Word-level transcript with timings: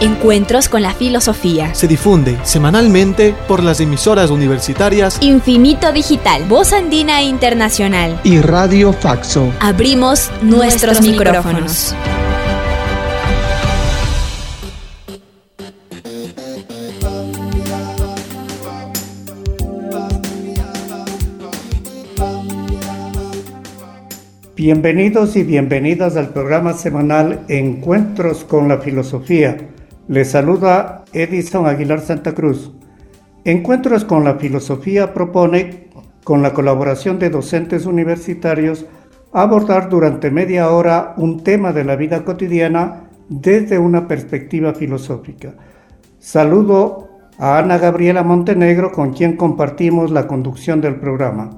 Encuentros 0.00 0.68
con 0.68 0.82
la 0.82 0.94
Filosofía. 0.94 1.74
Se 1.74 1.88
difunde 1.88 2.38
semanalmente 2.44 3.34
por 3.48 3.64
las 3.64 3.80
emisoras 3.80 4.30
universitarias 4.30 5.18
Infinito 5.20 5.90
Digital, 5.92 6.44
Voz 6.44 6.72
Andina 6.72 7.22
Internacional 7.22 8.20
y 8.22 8.40
Radio 8.40 8.92
Faxo. 8.92 9.52
Abrimos 9.58 10.30
nuestros, 10.40 11.00
micrófonos. 11.00 11.94
Bienvenidos 24.54 25.34
y 25.36 25.42
bienvenidas 25.42 26.16
al 26.16 26.30
programa 26.30 26.72
semanal 26.72 27.44
Encuentros 27.48 28.44
con 28.44 28.68
la 28.68 28.78
Filosofía. 28.78 29.56
Les 30.08 30.30
saluda 30.30 31.04
Edison 31.12 31.66
Aguilar 31.66 32.00
Santa 32.00 32.34
Cruz. 32.34 32.72
Encuentros 33.44 34.06
con 34.06 34.24
la 34.24 34.36
Filosofía 34.36 35.12
propone, 35.12 35.90
con 36.24 36.40
la 36.40 36.54
colaboración 36.54 37.18
de 37.18 37.28
docentes 37.28 37.84
universitarios, 37.84 38.86
abordar 39.34 39.90
durante 39.90 40.30
media 40.30 40.70
hora 40.70 41.12
un 41.18 41.44
tema 41.44 41.74
de 41.74 41.84
la 41.84 41.94
vida 41.94 42.24
cotidiana 42.24 43.10
desde 43.28 43.78
una 43.78 44.08
perspectiva 44.08 44.72
filosófica. 44.72 45.52
Saludo 46.18 47.10
a 47.38 47.58
Ana 47.58 47.76
Gabriela 47.76 48.22
Montenegro, 48.22 48.92
con 48.92 49.12
quien 49.12 49.36
compartimos 49.36 50.10
la 50.10 50.26
conducción 50.26 50.80
del 50.80 50.96
programa. 50.96 51.50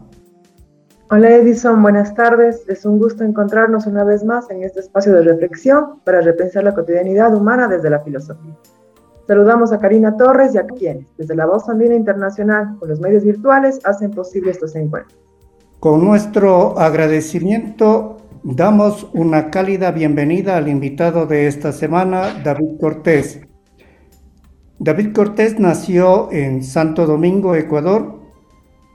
Hola 1.12 1.34
Edison, 1.34 1.82
buenas 1.82 2.14
tardes. 2.14 2.62
Es 2.68 2.86
un 2.86 3.00
gusto 3.00 3.24
encontrarnos 3.24 3.84
una 3.88 4.04
vez 4.04 4.22
más 4.22 4.48
en 4.48 4.62
este 4.62 4.78
espacio 4.78 5.12
de 5.12 5.22
reflexión 5.22 5.98
para 6.04 6.20
repensar 6.20 6.62
la 6.62 6.72
cotidianidad 6.72 7.34
humana 7.34 7.66
desde 7.66 7.90
la 7.90 7.98
filosofía. 7.98 8.56
Saludamos 9.26 9.72
a 9.72 9.80
Karina 9.80 10.16
Torres 10.16 10.54
y 10.54 10.58
a 10.58 10.66
quienes, 10.68 11.06
desde 11.18 11.34
la 11.34 11.46
Voz 11.46 11.68
Andina 11.68 11.96
Internacional 11.96 12.76
con 12.78 12.90
los 12.90 13.00
medios 13.00 13.24
virtuales, 13.24 13.80
hacen 13.84 14.12
posible 14.12 14.52
estos 14.52 14.76
encuentros. 14.76 15.18
Con 15.80 16.04
nuestro 16.04 16.78
agradecimiento, 16.78 18.18
damos 18.44 19.10
una 19.12 19.50
cálida 19.50 19.90
bienvenida 19.90 20.58
al 20.58 20.68
invitado 20.68 21.26
de 21.26 21.48
esta 21.48 21.72
semana, 21.72 22.40
David 22.44 22.78
Cortés. 22.78 23.40
David 24.78 25.12
Cortés 25.12 25.58
nació 25.58 26.30
en 26.30 26.62
Santo 26.62 27.04
Domingo, 27.04 27.56
Ecuador, 27.56 28.19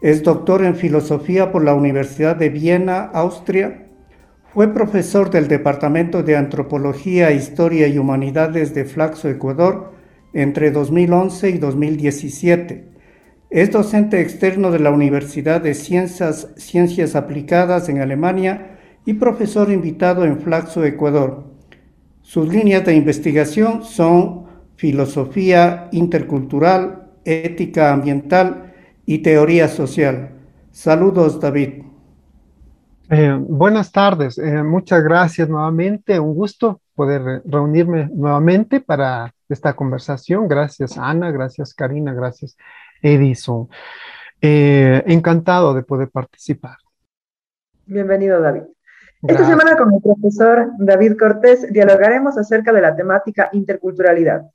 es 0.06 0.22
doctor 0.22 0.64
en 0.64 0.75
filosofía 0.75 1.52
por 1.52 1.64
la 1.64 1.73
Universidad 1.73 2.36
de 2.36 2.50
Viena, 2.50 3.06
Austria. 3.06 3.88
Fue 4.53 4.72
profesor 4.72 5.31
del 5.31 5.48
Departamento 5.48 6.22
de 6.22 6.38
Antropología, 6.38 7.31
Historia 7.31 7.88
y 7.88 7.98
Humanidades 7.98 8.76
de 8.76 8.86
Flaxo, 8.86 9.30
Ecuador, 9.30 9.94
entre 10.31 10.70
2011 10.70 11.50
y 11.50 11.58
2017. 11.58 12.88
Es 13.50 13.72
docente 13.72 14.22
externo 14.22 14.70
de 14.70 14.78
la 14.78 14.92
Universidad 14.92 15.59
de 15.59 15.73
Ciencias, 15.73 17.16
Aplicadas 17.16 17.89
en 17.89 18.00
Alemania 18.00 18.78
y 19.08 19.16
profesor 19.16 19.72
invitado 19.72 20.23
en 20.23 20.38
Flaxo, 20.38 20.86
Ecuador. 20.86 21.45
Sus 22.22 22.48
líneas 22.53 22.86
de 22.86 22.94
investigación 22.94 23.83
son 23.83 24.45
filosofía 24.76 25.89
intercultural, 25.92 27.08
ética 27.26 27.92
ambiental, 27.92 28.64
y 29.05 29.20
teoría 29.20 29.67
social. 29.67 30.32
Saludos, 30.71 31.39
David. 31.39 31.83
Eh, 33.10 33.38
buenas 33.39 33.92
tardes, 33.92 34.39
eh, 34.39 34.64
muchas 34.64 35.04
gracias 35.04 35.48
nuevamente, 35.48 36.20
un 36.20 36.33
gusto 36.33 36.82
poder 36.95 37.43
reunirme 37.45 38.10
nuevamente 38.11 38.82
para 38.82 39.32
esta 39.48 39.76
conversación. 39.76 40.48
Gracias 40.48 40.98
Ana, 40.98 41.30
gracias 41.30 41.76
Karina, 41.76 42.14
gracias 42.14 42.58
Edison. 43.04 43.70
Eh, 44.42 45.04
encantado 45.05 45.76
de 45.76 45.83
poder 45.83 46.10
participar. 46.10 46.77
Bienvenido 47.86 48.42
David. 48.42 48.64
Esta 49.27 49.45
semana 49.45 49.77
con 49.77 49.93
el 49.93 50.02
profesor 50.02 50.72
David 50.80 51.16
Cortés 51.17 51.72
dialogaremos 51.72 52.37
acerca 52.39 52.73
de 52.73 52.82
la 52.82 52.95
temática 52.95 53.49
interculturalidad. 53.54 54.49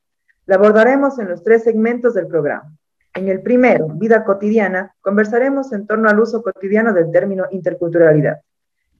La 0.46 0.56
abordaremos 0.56 1.20
en 1.20 1.28
los 1.28 1.44
tres 1.44 1.62
segmentos 1.62 2.14
del 2.14 2.26
programa. 2.26 2.72
En 3.14 3.28
el 3.28 3.42
primero, 3.42 3.88
Vida 3.88 4.24
cotidiana, 4.24 4.94
conversaremos 5.00 5.72
en 5.72 5.86
torno 5.86 6.08
al 6.08 6.20
uso 6.20 6.42
cotidiano 6.42 6.92
del 6.92 7.10
término 7.10 7.46
interculturalidad. 7.50 8.40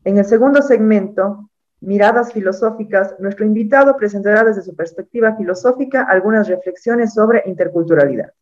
En 0.04 0.18
el 0.18 0.24
segundo 0.24 0.62
segmento, 0.62 1.50
Miradas 1.82 2.34
filosóficas, 2.34 3.14
nuestro 3.20 3.46
invitado 3.46 3.96
presentará 3.96 4.44
desde 4.44 4.60
su 4.60 4.76
perspectiva 4.76 5.34
filosófica 5.36 6.02
algunas 6.02 6.46
reflexiones 6.46 7.14
sobre 7.14 7.42
interculturalidad. 7.46 8.32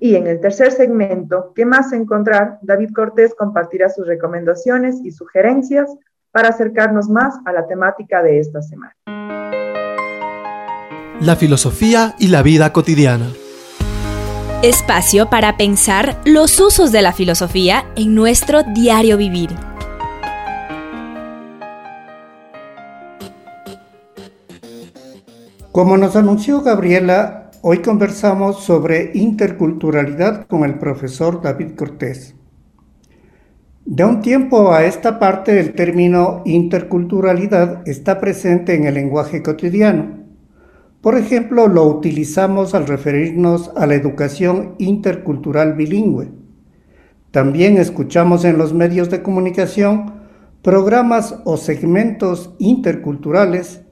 Y 0.00 0.16
en 0.16 0.26
el 0.26 0.40
tercer 0.40 0.72
segmento, 0.72 1.52
¿qué 1.54 1.64
más 1.64 1.92
encontrar? 1.92 2.58
David 2.62 2.90
Cortés 2.92 3.32
compartirá 3.36 3.88
sus 3.90 4.08
recomendaciones 4.08 4.96
y 5.04 5.12
sugerencias 5.12 5.88
para 6.32 6.48
acercarnos 6.48 7.08
más 7.08 7.36
a 7.44 7.52
la 7.52 7.66
temática 7.68 8.24
de 8.24 8.40
esta 8.40 8.60
semana. 8.60 8.96
La 11.20 11.36
filosofía 11.36 12.16
y 12.18 12.28
la 12.28 12.42
vida 12.42 12.72
cotidiana. 12.72 13.26
Espacio 14.62 15.30
para 15.30 15.56
pensar 15.56 16.20
los 16.24 16.58
usos 16.58 16.90
de 16.90 17.00
la 17.00 17.12
filosofía 17.12 17.84
en 17.94 18.16
nuestro 18.16 18.64
diario 18.64 19.16
vivir. 19.16 19.50
Como 25.70 25.96
nos 25.96 26.16
anunció 26.16 26.62
Gabriela, 26.62 27.52
hoy 27.62 27.82
conversamos 27.82 28.64
sobre 28.64 29.12
interculturalidad 29.14 30.48
con 30.48 30.64
el 30.64 30.76
profesor 30.80 31.40
David 31.40 31.76
Cortés. 31.76 32.34
De 33.84 34.04
un 34.04 34.22
tiempo 34.22 34.72
a 34.72 34.82
esta 34.82 35.20
parte 35.20 35.60
el 35.60 35.74
término 35.74 36.42
interculturalidad 36.44 37.86
está 37.86 38.18
presente 38.18 38.74
en 38.74 38.88
el 38.88 38.94
lenguaje 38.94 39.40
cotidiano 39.40 40.27
por 41.00 41.16
ejemplo, 41.16 41.68
lo 41.68 41.84
utilizamos 41.84 42.74
al 42.74 42.86
referirnos 42.86 43.70
a 43.76 43.86
la 43.86 43.94
educación 43.94 44.74
intercultural 44.78 45.74
bilingüe. 45.74 46.30
También 47.30 47.76
escuchamos 47.76 48.44
en 48.44 48.58
los 48.58 48.74
medios 48.74 49.10
de 49.10 49.22
comunicación 49.22 50.14
programas 50.62 51.36
o 51.44 51.56
segmentos 51.56 52.54
interculturales 52.58 53.82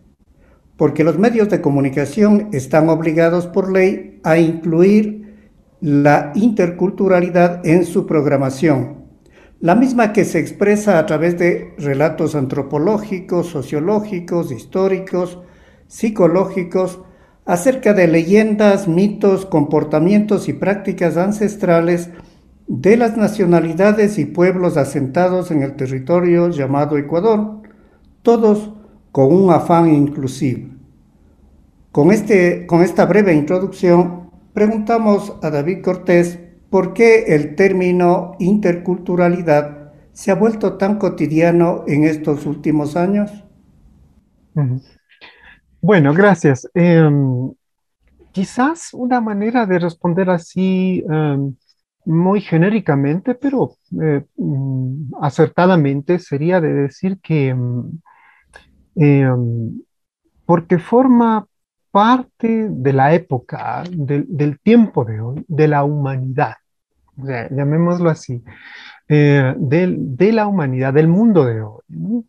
porque 0.76 1.04
los 1.04 1.18
medios 1.18 1.48
de 1.48 1.60
comunicación 1.60 2.48
están 2.52 2.88
obligados 2.88 3.46
por 3.46 3.72
ley 3.72 4.20
a 4.24 4.38
incluir 4.38 5.50
la 5.80 6.32
interculturalidad 6.34 7.66
en 7.66 7.84
su 7.84 8.06
programación, 8.06 9.06
la 9.60 9.74
misma 9.74 10.12
que 10.12 10.24
se 10.24 10.38
expresa 10.38 10.98
a 10.98 11.06
través 11.06 11.38
de 11.38 11.74
relatos 11.78 12.34
antropológicos, 12.34 13.46
sociológicos, 13.48 14.52
históricos, 14.52 15.38
psicológicos 15.88 17.00
acerca 17.44 17.94
de 17.94 18.08
leyendas, 18.08 18.88
mitos, 18.88 19.47
comportamientos 19.47 20.48
y 20.48 20.52
prácticas 20.52 21.16
ancestrales 21.16 22.10
de 22.66 22.97
las 22.97 23.16
nacionalidades 23.16 24.19
y 24.19 24.24
pueblos 24.24 24.76
asentados 24.76 25.50
en 25.50 25.62
el 25.62 25.77
territorio 25.77 26.48
llamado 26.50 26.98
Ecuador, 26.98 27.62
todos 28.22 28.72
con 29.12 29.33
un 29.33 29.50
afán 29.50 29.94
inclusivo. 29.94 30.71
Con, 31.92 32.10
este, 32.10 32.66
con 32.66 32.83
esta 32.83 33.06
breve 33.06 33.33
introducción, 33.33 34.30
preguntamos 34.53 35.34
a 35.42 35.50
David 35.50 35.83
Cortés 35.83 36.38
por 36.68 36.92
qué 36.92 37.34
el 37.34 37.54
término 37.54 38.33
interculturalidad 38.38 39.92
se 40.12 40.30
ha 40.30 40.34
vuelto 40.34 40.77
tan 40.77 40.98
cotidiano 40.98 41.84
en 41.86 42.04
estos 42.04 42.44
últimos 42.47 42.97
años. 42.97 43.30
Bueno, 45.80 46.12
gracias. 46.14 46.68
Em, 46.74 47.52
quizás 48.32 48.92
una 48.94 49.20
manera 49.20 49.66
de 49.66 49.78
responder 49.78 50.30
así 50.30 51.04
em, 51.08 51.54
muy 52.04 52.40
genéricamente, 52.40 53.34
pero 53.34 53.76
eh, 54.02 54.24
mm, 54.36 55.14
acertadamente, 55.20 56.18
sería 56.18 56.60
de 56.60 56.72
decir 56.72 57.18
que 57.20 57.54
em, 58.96 59.80
porque 60.44 60.78
forma 60.78 61.46
parte 61.90 62.68
de 62.70 62.92
la 62.92 63.14
época, 63.14 63.82
del 63.90 64.60
tiempo 64.60 65.04
de 65.04 65.20
hoy, 65.20 65.44
de 65.48 65.68
la 65.68 65.84
humanidad, 65.84 66.54
llamémoslo 67.16 68.10
así. 68.10 68.42
eh, 69.08 69.54
de, 69.58 70.32
la 70.32 70.46
humanidad, 70.46 70.92
del 70.94 71.08
mundo 71.08 71.44
de 71.44 71.62
hoy. 71.62 72.24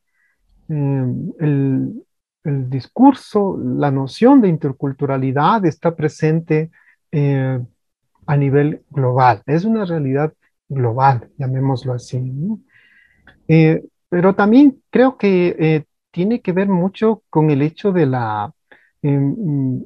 el, 0.70 2.07
el, 2.48 2.70
discurso, 2.70 3.58
la 3.58 3.92
noción 3.92 4.42
de 4.42 4.48
interculturalidad 4.48 5.66
está 5.66 5.96
presente 5.96 6.72
a 8.26 8.38
nivel 8.38 8.84
global, 8.90 9.42
es 9.46 9.66
una 9.66 9.86
realidad 9.86 10.34
global, 10.68 11.30
llamémoslo 11.38 11.94
así. 11.94 12.34
pero 14.10 14.36
también 14.36 14.82
creo 14.90 15.18
que 15.18 15.86
tiene 16.12 16.42
que 16.42 16.52
ver 16.52 16.68
mucho 16.68 17.22
con 17.30 17.50
el 17.52 17.62
hecho 17.62 17.92
de 17.92 18.06
la, 18.08 18.52
em, 19.02 19.84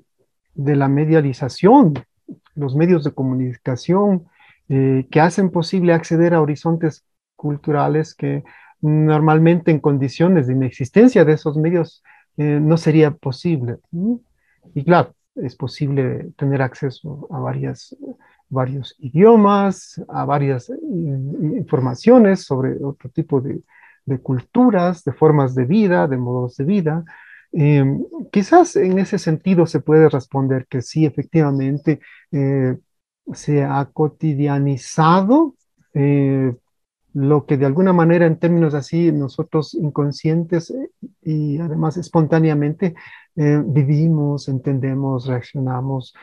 de 0.54 0.76
la 0.76 0.88
medialización, 0.88 1.94
los 2.56 2.76
medios 2.76 3.04
de 3.04 3.12
comunicación 3.12 4.28
eh, 4.70 5.08
que 5.12 5.20
hacen 5.20 5.50
posible 5.50 5.94
acceder 5.94 6.34
a 6.34 6.42
horizontes 6.42 7.04
culturales 7.36 8.16
que 8.16 8.44
normalmente 8.80 9.72
en 9.72 9.80
condiciones 9.80 10.48
de 10.48 10.54
inexistencia 10.54 11.26
de 11.26 11.34
esos 11.34 11.58
medios 11.58 12.04
eh, 12.38 12.60
no 12.62 12.78
sería 12.78 13.12
posible. 13.12 13.78
Y 14.74 14.84
claro, 14.84 15.14
es 15.36 15.56
posible 15.56 16.32
tener 16.38 16.62
acceso 16.62 17.28
a 17.32 17.40
varias, 17.40 17.96
varios 18.50 18.96
idiomas, 19.00 20.02
a 20.08 20.26
varias 20.26 20.70
eh, 20.70 20.76
informaciones 20.76 22.44
sobre 22.44 22.76
otro 22.84 23.10
tipo 23.10 23.42
de, 23.42 23.62
culturas, 24.22 25.04
de 25.04 25.14
formas 25.14 25.56
de 25.56 25.66
vida, 25.66 26.08
de 26.08 26.18
modos 26.18 26.58
de 26.58 26.66
vida. 26.66 27.06
Em, 27.54 28.04
quizás 28.32 28.76
en 28.76 29.00
ese 29.00 29.18
sentido 29.18 29.66
se 29.66 29.80
puede 29.80 30.10
responder 30.10 30.68
que 30.68 30.82
sí, 30.82 31.06
efectivamente, 31.06 32.02
eh, 32.32 32.78
se 33.34 33.64
ha 33.64 33.86
cotidianizado 33.94 35.56
lo 37.14 37.46
que 37.46 37.58
de 37.58 37.66
alguna 37.66 37.94
manera 37.94 38.26
en 38.26 38.38
términos 38.38 38.74
así 38.74 39.12
nosotros 39.12 39.74
inconscientes 39.74 40.72
eh, 40.72 40.90
y 41.22 41.60
además 41.60 41.98
espontáneamente 41.98 42.96
vivimos, 43.34 44.50
entendemos, 44.50 45.26
reaccionamos 45.26 46.14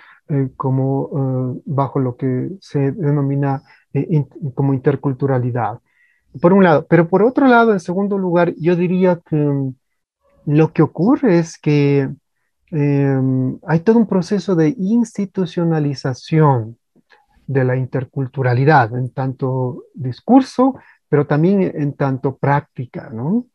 como 0.56 1.62
bajo 1.64 2.00
lo 2.00 2.16
que 2.16 2.50
se 2.60 2.92
denomina 2.92 3.62
como 4.54 4.74
interculturalidad 4.74 5.80
por 6.40 6.52
un 6.52 6.64
lado. 6.64 6.86
Pero 6.88 7.08
por 7.08 7.22
otro 7.22 7.46
lado, 7.46 7.72
en 7.72 7.80
segundo 7.80 8.18
lugar, 8.18 8.54
yo 8.58 8.76
diría 8.76 9.20
que 9.28 9.36
mm, 9.36 9.74
lo 10.46 10.72
que 10.72 10.82
ocurre 10.82 11.38
es 11.38 11.58
que 11.58 12.08
em, 12.70 13.58
hay 13.66 13.80
todo 13.80 13.98
un 13.98 14.06
proceso 14.06 14.54
de 14.54 14.74
institucionalización 14.78 16.78
de 17.48 17.64
la 17.64 17.76
interculturalidad, 17.76 18.96
en 18.96 19.10
tanto 19.10 19.82
discurso, 19.94 20.76
pero 21.08 21.26
también 21.26 21.62
en 21.62 21.94
tanto 21.94 22.36
práctica, 22.36 23.10
¿no? 23.12 23.46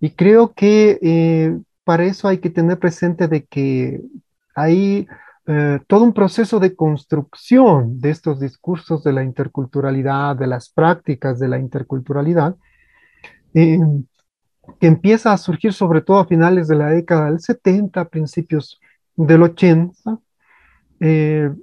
Y 0.00 0.12
creo 0.12 0.54
que 0.54 0.98
eh, 1.02 1.58
para 1.84 2.04
eso 2.04 2.28
hay 2.28 2.38
que 2.38 2.50
tener 2.50 2.78
presente 2.78 3.28
de 3.28 3.44
que 3.44 4.00
hay 4.54 5.06
eh, 5.46 5.80
todo 5.88 6.04
un 6.04 6.12
proceso 6.12 6.60
de 6.60 6.76
construcción 6.76 8.00
de 8.00 8.10
estos 8.10 8.38
discursos 8.38 9.02
de 9.02 9.12
la 9.12 9.24
interculturalidad, 9.24 10.36
de 10.36 10.46
las 10.46 10.70
prácticas 10.70 11.40
de 11.40 11.48
la 11.48 11.58
interculturalidad, 11.58 12.54
eh, 13.54 13.78
que 14.78 14.86
empieza 14.86 15.32
a 15.32 15.38
surgir 15.38 15.72
sobre 15.72 16.00
todo 16.00 16.20
a 16.20 16.26
finales 16.26 16.68
de 16.68 16.76
la 16.76 16.90
década 16.90 17.26
del 17.26 17.40
70, 17.40 18.08
principios 18.08 18.80
del 19.16 19.42
80, 19.42 20.20
eh, 21.00 21.50
mm, 21.50 21.62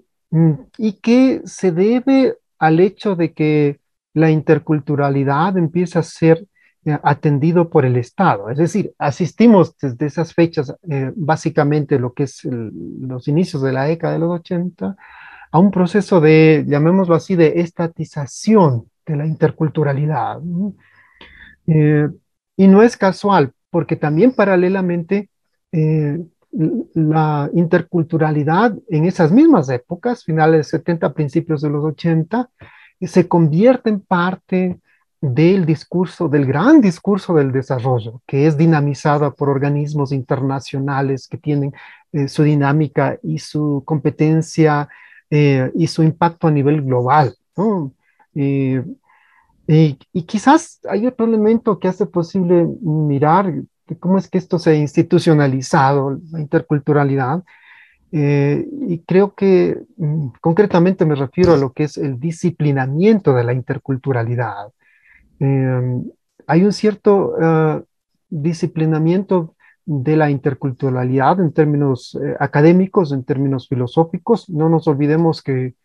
y 0.78 0.94
que 0.94 1.42
se 1.46 1.72
debe 1.72 2.36
al 2.60 2.80
hecho 2.80 3.16
de 3.16 3.34
que 3.34 3.80
la 4.14 4.30
interculturalidad 4.30 5.58
empieza 5.58 6.00
a 6.00 6.04
ser 6.04 6.46
eh, 6.86 6.98
atendido 7.04 7.70
por 7.70 7.86
el 7.86 7.98
Estado. 7.98 8.50
Es 8.50 8.58
decir, 8.58 8.94
asistimos 8.98 9.76
desde 9.78 10.06
esas 10.06 10.34
fechas, 10.34 10.74
eh, 10.90 11.12
básicamente 11.16 12.00
lo 12.00 12.14
que 12.14 12.24
es 12.24 12.42
los 12.44 13.28
inicios 13.28 13.62
de 13.64 13.74
la 13.74 13.84
década 13.86 14.14
de 14.14 14.20
los 14.20 14.40
80, 14.40 14.96
a 15.52 15.60
un 15.60 15.72
proceso 15.72 16.22
de, 16.22 16.64
llamémoslo 16.68 17.16
así, 17.16 17.36
de 17.36 17.62
estatización 17.62 18.90
de 19.06 19.16
la 19.16 19.26
interculturalidad. 19.26 20.40
Eh, 21.68 22.08
y 22.56 22.68
no 22.68 22.84
es 22.84 22.98
casual, 22.98 23.54
porque 23.70 23.96
también 23.96 24.34
paralelamente 24.34 25.30
la 26.52 27.50
interculturalidad 27.54 28.76
en 28.90 29.06
esas 29.06 29.32
mismas 29.32 29.70
épocas, 29.70 30.24
finales 30.24 30.58
de 30.58 30.78
70, 30.78 31.14
principios 31.14 31.62
de 31.62 31.70
los 31.70 31.84
80, 31.84 32.50
se 33.02 33.28
convierte 33.28 33.90
en 33.90 34.00
parte 34.02 34.80
del 35.22 35.66
discurso, 35.66 36.30
del 36.30 36.46
gran 36.46 36.82
discurso 36.82 37.34
del 37.34 37.52
desarrollo, 37.52 38.22
que 38.26 38.48
es 38.48 38.58
dinamizada 38.58 39.32
por 39.32 39.50
organismos 39.50 40.12
internacionales 40.12 41.28
que 41.28 41.38
tienen 41.38 41.74
eh, 42.14 42.28
su 42.28 42.44
dinámica 42.44 43.20
y 43.22 43.40
su 43.40 43.84
competencia 43.86 44.88
eh, 45.30 45.72
y 45.76 45.88
su 45.88 46.04
impacto 46.04 46.48
a 46.48 46.52
nivel 46.52 46.82
global. 46.82 47.36
Eh, 48.36 48.84
y 49.68 50.24
quizás 50.24 50.80
hay 50.90 51.06
otro 51.06 51.28
elemento 51.28 51.78
que 51.78 51.90
hace 51.90 52.08
posible 52.08 52.68
mirar 52.82 53.54
cómo 53.98 54.18
es 54.18 54.30
que 54.30 54.38
esto 54.38 54.60
se 54.60 54.72
ha 54.72 54.76
institucionalizado, 54.76 56.20
la 56.32 56.40
interculturalidad, 56.40 57.44
y 58.12 59.00
creo 59.06 59.36
que 59.36 59.78
mm, 59.98 60.30
concretamente 60.42 61.06
me 61.06 61.14
refiero 61.14 61.54
a 61.54 61.58
lo 61.58 61.74
que 61.74 61.84
es 61.84 61.98
el 61.98 62.20
disciplinamiento 62.20 63.34
de 63.34 63.44
la 63.44 63.54
interculturalidad. 63.54 64.74
Em, 65.40 66.04
hay 66.48 66.64
un 66.64 66.74
cierto 66.74 67.36
eh, 67.40 67.84
disciplinamiento 68.30 69.56
de 69.86 70.18
la 70.18 70.30
interculturalidad 70.30 71.40
en 71.40 71.54
términos 71.54 72.18
eh, 72.22 72.36
académicos, 72.40 73.12
en 73.12 73.24
términos 73.24 73.68
filosóficos. 73.68 74.50
No 74.50 74.70
nos 74.70 74.88
olvidemos 74.88 75.42
que 75.42 75.76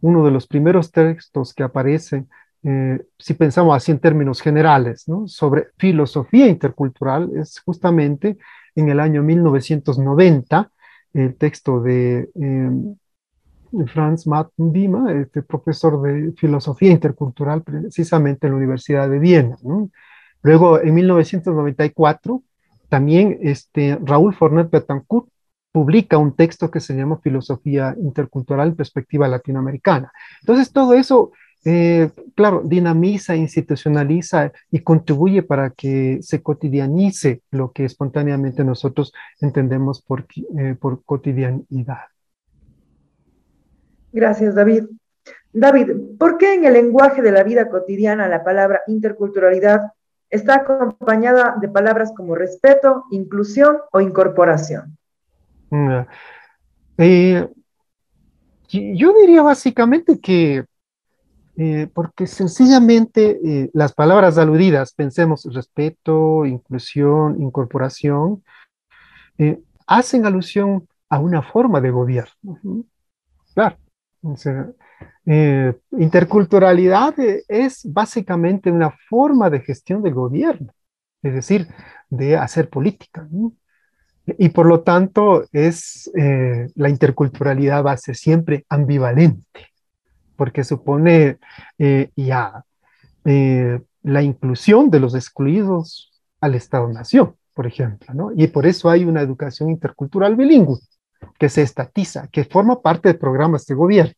uno 0.00 0.24
de 0.24 0.30
los 0.30 0.46
primeros 0.46 0.90
textos 0.92 1.54
que 1.54 1.62
aparece, 1.62 2.26
eh, 2.62 3.00
si 3.18 3.34
pensamos 3.34 3.76
así 3.76 3.90
en 3.90 3.98
términos 3.98 4.40
generales, 4.40 5.06
sobre 5.26 5.68
filosofía 5.78 6.46
intercultural, 6.46 7.30
es 7.36 7.60
justamente 7.60 8.38
en 8.74 8.88
el 8.88 9.00
año 9.00 9.22
1990, 9.22 10.70
el 11.14 11.36
texto 11.36 11.80
de 11.80 12.28
em, 12.34 12.96
Franz 13.86 14.26
Martin 14.26 14.72
Dima, 14.72 15.12
este 15.12 15.42
profesor 15.42 16.02
de 16.02 16.32
filosofía 16.32 16.90
intercultural 16.90 17.62
precisamente 17.62 18.46
en 18.46 18.52
la 18.52 18.58
Universidad 18.58 19.08
de 19.08 19.18
Viena. 19.18 19.56
Luego, 20.42 20.80
en 20.80 20.94
1994, 20.94 22.42
también 22.88 23.38
este, 23.42 23.98
Raúl 24.02 24.34
Fornet 24.34 24.70
Betancourt 24.70 25.28
publica 25.72 26.18
un 26.18 26.34
texto 26.34 26.70
que 26.70 26.80
se 26.80 26.94
llama 26.94 27.20
Filosofía 27.22 27.94
Intercultural 28.00 28.68
en 28.68 28.76
Perspectiva 28.76 29.28
Latinoamericana. 29.28 30.10
Entonces, 30.40 30.72
todo 30.72 30.94
eso, 30.94 31.30
eh, 31.64 32.10
claro, 32.34 32.62
dinamiza, 32.64 33.36
institucionaliza 33.36 34.50
y 34.70 34.80
contribuye 34.80 35.42
para 35.42 35.70
que 35.70 36.18
se 36.22 36.42
cotidianice 36.42 37.42
lo 37.50 37.72
que 37.72 37.84
espontáneamente 37.84 38.64
nosotros 38.64 39.12
entendemos 39.40 40.00
por, 40.00 40.26
eh, 40.58 40.74
por 40.80 41.04
cotidianidad. 41.04 42.04
Gracias, 44.12 44.54
David. 44.54 44.84
David, 45.52 46.16
¿por 46.18 46.38
qué 46.38 46.54
en 46.54 46.64
el 46.64 46.72
lenguaje 46.72 47.22
de 47.22 47.32
la 47.32 47.42
vida 47.42 47.68
cotidiana 47.68 48.28
la 48.28 48.42
palabra 48.42 48.80
interculturalidad 48.86 49.92
está 50.30 50.56
acompañada 50.56 51.56
de 51.60 51.68
palabras 51.68 52.12
como 52.16 52.34
respeto, 52.34 53.04
inclusión 53.10 53.78
o 53.92 54.00
incorporación? 54.00 54.96
Mm, 55.70 56.00
eh, 56.98 57.48
yo 58.68 59.12
diría 59.20 59.42
básicamente 59.42 60.20
que 60.20 60.64
eh, 61.62 61.88
porque 61.92 62.26
sencillamente 62.26 63.38
eh, 63.44 63.70
las 63.74 63.92
palabras 63.92 64.38
aludidas, 64.38 64.94
pensemos 64.94 65.46
respeto, 65.52 66.46
inclusión, 66.46 67.42
incorporación, 67.42 68.42
hacen 69.86 70.24
alusión 70.24 70.88
a 71.10 71.18
una 71.18 71.42
forma 71.42 71.82
de 71.82 71.90
gobierno. 71.90 72.58
Claro, 73.54 73.76
eh, 75.26 75.74
interculturalidad 75.92 77.18
eh, 77.20 77.42
es 77.46 77.82
básicamente 77.84 78.70
una 78.70 78.90
forma 79.10 79.50
de 79.50 79.60
gestión 79.60 80.02
del 80.02 80.14
gobierno, 80.14 80.72
es 81.22 81.34
decir, 81.34 81.66
de 82.08 82.36
hacer 82.36 82.70
política. 82.70 83.28
Y 84.38 84.48
por 84.50 84.66
lo 84.66 84.80
tanto, 84.80 85.44
es, 85.52 86.10
eh, 86.16 86.68
la 86.74 86.88
interculturalidad 86.88 87.84
va 87.84 87.92
a 87.92 87.96
ser 87.96 88.16
siempre 88.16 88.64
ambivalente, 88.68 89.69
porque 90.40 90.64
supone 90.64 91.36
ya 92.16 92.64
la 94.02 94.22
inclusión 94.22 94.90
de 94.90 95.00
los 95.00 95.14
excluidos 95.14 96.10
al 96.40 96.54
Estado-Nación, 96.54 97.34
por 97.52 97.66
ejemplo, 97.66 98.14
¿no? 98.14 98.30
Y 98.34 98.46
por 98.46 98.64
eso 98.64 98.88
hay 98.88 99.04
una 99.04 99.20
educación 99.20 99.68
intercultural 99.68 100.36
bilingüe 100.36 100.78
que 101.38 101.50
se 101.50 101.60
estatiza, 101.60 102.28
que 102.28 102.44
forma 102.44 102.80
parte 102.80 103.10
de 103.10 103.14
programas 103.14 103.66
de 103.66 103.74
gobierno 103.74 104.14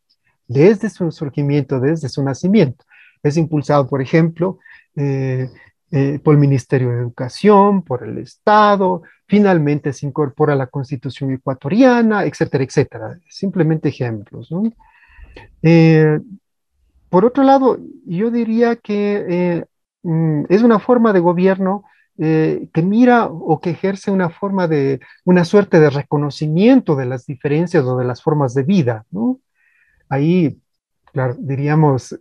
desde 0.47 0.88
su 0.91 1.11
surgimiento, 1.11 1.81
desde 1.81 2.09
su 2.09 2.23
nacimiento. 2.23 2.85
Es 3.23 3.37
impulsado, 3.37 3.88
por 3.88 4.00
ejemplo, 4.00 4.59
eh, 4.95 5.50
eh, 5.91 6.21
por 6.23 6.35
el 6.35 6.41
Ministerio 6.41 6.91
de 6.91 6.99
Educación, 6.99 7.83
por 7.83 8.07
el 8.07 8.19
Estado, 8.19 9.02
finalmente 9.26 9.93
se 9.93 10.07
incorpora 10.07 10.52
a 10.52 10.57
la 10.57 10.67
Constitución 10.69 11.33
ecuatoriana, 11.33 12.25
etcétera, 12.25 12.64
etcétera. 12.64 13.19
Simplemente 13.29 13.88
ejemplos. 13.88 14.50
Eh, 15.62 16.19
por 17.09 17.25
otro 17.25 17.43
lado, 17.43 17.79
yo 18.07 18.31
diría 18.31 18.77
que 18.77 19.65
mm, 20.03 20.45
es 20.49 20.62
una 20.62 20.79
forma 20.79 21.12
de 21.12 21.21
gobierno 21.21 21.85
que 22.15 22.83
mira 22.85 23.27
o 23.27 23.59
que 23.61 23.71
ejerce 23.71 24.12
una 24.12 24.31
forma 24.31 24.69
de, 24.69 25.01
una 25.25 25.45
suerte 25.45 25.81
de 25.81 25.91
reconocimiento 25.91 26.95
de 26.95 27.07
las 27.07 27.27
diferencias 27.27 27.85
o 27.85 27.97
de 27.97 28.05
las 28.05 28.23
formas 28.23 28.55
de 28.55 28.62
vida. 28.62 29.07
Ahí, 30.09 30.61
claro, 31.12 31.35
diríamos, 31.39 32.17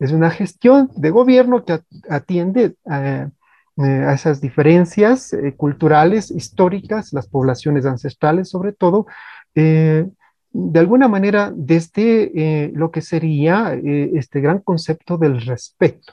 es 0.00 0.12
una 0.12 0.30
gestión 0.30 0.90
de 0.96 1.10
gobierno 1.10 1.64
que 1.64 1.80
atiende 2.08 2.74
eh, 2.90 3.28
a, 3.76 4.12
esas 4.14 4.40
diferencias 4.40 5.32
eh, 5.34 5.54
culturales, 5.56 6.30
históricas, 6.30 7.12
las 7.12 7.28
poblaciones 7.28 7.84
ancestrales 7.84 8.48
sobre 8.48 8.72
todo, 8.72 9.06
eh, 9.54 10.08
de 10.52 10.80
alguna 10.80 11.08
manera 11.08 11.52
desde 11.54 12.72
lo 12.74 12.90
que 12.90 13.02
sería 13.02 13.72
este 13.74 14.40
gran 14.40 14.60
concepto 14.60 15.16
del 15.16 15.40
respeto, 15.40 16.12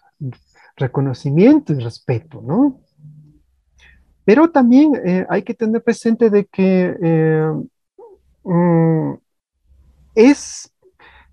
reconocimiento 0.75 1.73
y 1.73 1.79
respeto, 1.79 2.41
¿no? 2.45 2.79
Pero 4.25 4.49
también 4.51 4.91
hay 5.29 5.43
que 5.43 5.53
tener 5.53 5.83
presente 5.83 6.29
de 6.29 6.45
que 6.45 6.93
mm, 8.43 9.13
es 10.15 10.71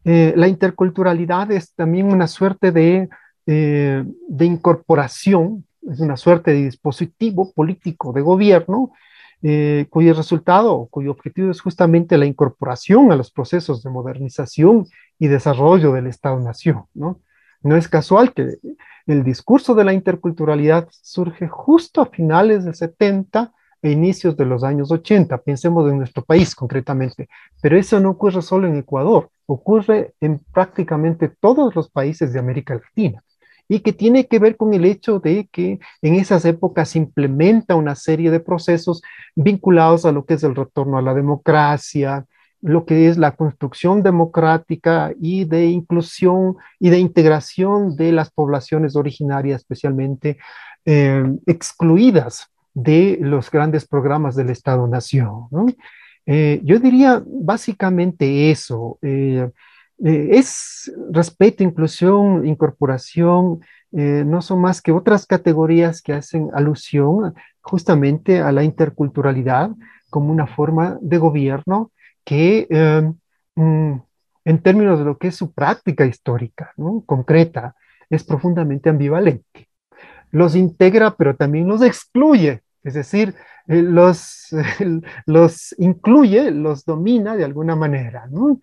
eh, 0.04 0.34
la 0.36 0.48
interculturalidad 0.48 1.50
es 1.50 1.74
también 1.74 2.12
una 2.12 2.26
suerte 2.26 2.72
de, 2.72 3.08
eh, 3.46 4.04
de, 4.28 4.44
incorporación, 4.44 5.64
es 5.90 5.98
una 6.00 6.18
suerte 6.18 6.52
de 6.52 6.64
dispositivo 6.64 7.52
político 7.52 8.12
de 8.12 8.20
gobierno 8.20 8.92
eh, 9.46 9.86
cuyo 9.90 10.14
resultado, 10.14 10.88
cuyo 10.90 11.10
objetivo 11.10 11.50
es 11.50 11.60
justamente 11.60 12.16
la 12.16 12.24
incorporación 12.24 13.12
a 13.12 13.16
los 13.16 13.30
procesos 13.30 13.82
de 13.82 13.90
modernización 13.90 14.86
y 15.18 15.28
desarrollo 15.28 15.92
del 15.92 16.06
Estado-Nación. 16.06 16.84
¿no? 16.94 17.20
no 17.62 17.76
es 17.76 17.86
casual 17.86 18.32
que 18.32 18.56
el 19.06 19.22
discurso 19.22 19.74
de 19.74 19.84
la 19.84 19.92
interculturalidad 19.92 20.88
surge 20.90 21.46
justo 21.46 22.00
a 22.00 22.06
finales 22.06 22.64
del 22.64 22.74
70 22.74 23.52
e 23.82 23.90
inicios 23.90 24.34
de 24.34 24.46
los 24.46 24.64
años 24.64 24.90
80, 24.90 25.36
pensemos 25.42 25.90
en 25.90 25.98
nuestro 25.98 26.24
país 26.24 26.54
concretamente, 26.54 27.28
pero 27.60 27.76
eso 27.76 28.00
no 28.00 28.12
ocurre 28.12 28.40
solo 28.40 28.66
en 28.66 28.76
Ecuador, 28.76 29.28
ocurre 29.44 30.14
en 30.22 30.38
prácticamente 30.38 31.28
todos 31.28 31.74
los 31.74 31.90
países 31.90 32.32
de 32.32 32.38
América 32.38 32.76
Latina 32.76 33.22
y 33.68 33.80
que 33.80 33.92
tiene 33.92 34.26
que 34.26 34.38
ver 34.38 34.56
con 34.56 34.74
el 34.74 34.84
hecho 34.84 35.20
de 35.20 35.48
que 35.50 35.78
en 36.02 36.14
esas 36.14 36.44
épocas 36.44 36.90
se 36.90 36.98
implementa 36.98 37.74
una 37.74 37.94
serie 37.94 38.30
de 38.30 38.40
procesos 38.40 39.02
vinculados 39.34 40.04
a 40.04 40.12
lo 40.12 40.24
que 40.24 40.34
es 40.34 40.44
el 40.44 40.54
retorno 40.54 40.98
a 40.98 41.02
la 41.02 41.14
democracia, 41.14 42.26
lo 42.60 42.86
que 42.86 43.08
es 43.08 43.18
la 43.18 43.32
construcción 43.36 44.02
democrática 44.02 45.12
y 45.20 45.44
de 45.44 45.66
inclusión 45.66 46.56
y 46.80 46.90
de 46.90 46.98
integración 46.98 47.94
de 47.96 48.12
las 48.12 48.30
poblaciones 48.30 48.96
originarias, 48.96 49.60
especialmente 49.60 50.38
eh, 50.86 51.24
excluidas 51.46 52.48
de 52.72 53.18
los 53.20 53.50
grandes 53.50 53.86
programas 53.86 54.34
del 54.34 54.50
Estado-Nación. 54.50 55.48
Eh, 56.26 56.60
yo 56.64 56.78
diría 56.78 57.22
básicamente 57.26 58.50
eso. 58.50 58.98
Eh, 59.02 59.50
eh, 60.02 60.28
es 60.32 60.92
respeto, 61.10 61.62
inclusión, 61.62 62.46
incorporación, 62.46 63.60
no 63.96 64.42
son 64.42 64.60
más 64.60 64.82
que 64.82 64.90
otras 64.90 65.24
categorías 65.24 66.02
que 66.02 66.14
hacen 66.14 66.50
alusión 66.52 67.32
justamente 67.60 68.40
a 68.40 68.50
la 68.50 68.64
interculturalidad 68.64 69.70
como 70.10 70.32
una 70.32 70.48
forma 70.48 70.98
de 71.00 71.18
gobierno 71.18 71.92
que 72.24 72.66
mm, 73.54 73.92
en 74.44 74.58
términos 74.62 74.98
de 74.98 75.04
lo 75.04 75.16
que 75.16 75.28
es 75.28 75.36
su 75.36 75.52
práctica 75.52 76.06
histórica, 76.06 76.72
concreta, 77.06 77.76
es 78.10 78.24
profundamente 78.24 78.90
ambivalente. 78.90 79.68
Los 80.32 80.56
integra, 80.56 81.14
pero 81.14 81.36
también 81.36 81.68
los 81.68 81.80
excluye 81.80 82.64
es 82.84 82.94
decir, 82.94 83.34
eh, 83.66 83.82
los, 83.82 84.48
los 85.26 85.74
incluye, 85.78 86.50
los 86.50 86.84
domina 86.84 87.34
de 87.34 87.44
alguna 87.44 87.74
manera, 87.74 88.26
¿no? 88.30 88.60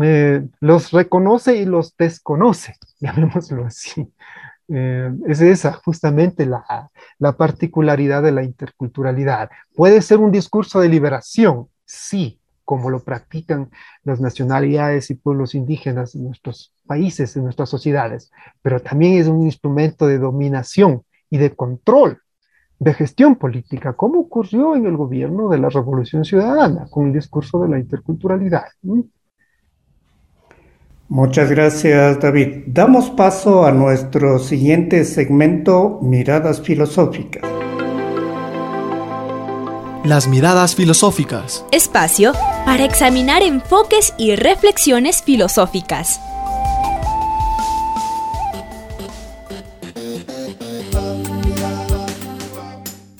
Eh, 0.00 0.46
los 0.60 0.92
reconoce 0.92 1.56
y 1.56 1.64
los 1.64 1.96
desconoce, 1.96 2.76
llamémoslo 3.00 3.64
así. 3.64 4.12
Eh, 4.68 5.10
es 5.26 5.40
esa 5.40 5.72
justamente 5.72 6.46
la, 6.46 6.90
la, 7.18 7.32
particularidad 7.32 8.22
de 8.22 8.30
la 8.30 8.44
interculturalidad. 8.44 9.50
Puede 9.74 10.00
ser 10.00 10.18
un 10.18 10.30
discurso 10.30 10.78
de 10.78 10.88
liberación, 10.88 11.66
sí, 11.84 12.38
como 12.64 12.88
lo 12.88 13.02
practican 13.02 13.68
las 14.04 14.20
nacionalidades 14.20 15.10
y 15.10 15.16
pueblos 15.16 15.56
indígenas 15.56 16.14
en 16.14 16.22
nuestros 16.22 16.72
países, 16.86 17.34
en 17.34 17.42
nuestras 17.42 17.68
sociedades, 17.68 18.30
pero 18.62 18.78
también 18.78 19.18
es 19.18 19.26
un 19.26 19.42
instrumento 19.42 20.06
de 20.06 20.18
dominación 20.18 21.02
y 21.30 21.38
de 21.38 21.50
control 21.50 22.20
de 22.78 22.94
gestión 22.94 23.34
política, 23.34 23.92
como 23.94 24.20
ocurrió 24.20 24.76
en 24.76 24.86
el 24.86 24.96
gobierno 24.96 25.48
de 25.48 25.58
la 25.58 25.68
Revolución 25.68 26.24
Ciudadana 26.24 26.86
con 26.90 27.08
el 27.08 27.12
discurso 27.12 27.60
de 27.60 27.68
la 27.68 27.78
interculturalidad. 27.80 28.64
Muchas 31.12 31.50
gracias, 31.50 32.20
David. 32.20 32.62
Damos 32.66 33.10
paso 33.10 33.66
a 33.66 33.72
nuestro 33.72 34.38
siguiente 34.38 35.04
segmento, 35.04 35.98
Miradas 36.02 36.60
Filosóficas. 36.60 37.42
Las 40.04 40.28
miradas 40.28 40.76
filosóficas. 40.76 41.66
Espacio 41.72 42.32
para 42.64 42.84
examinar 42.84 43.42
enfoques 43.42 44.14
y 44.18 44.36
reflexiones 44.36 45.20
filosóficas. 45.20 46.20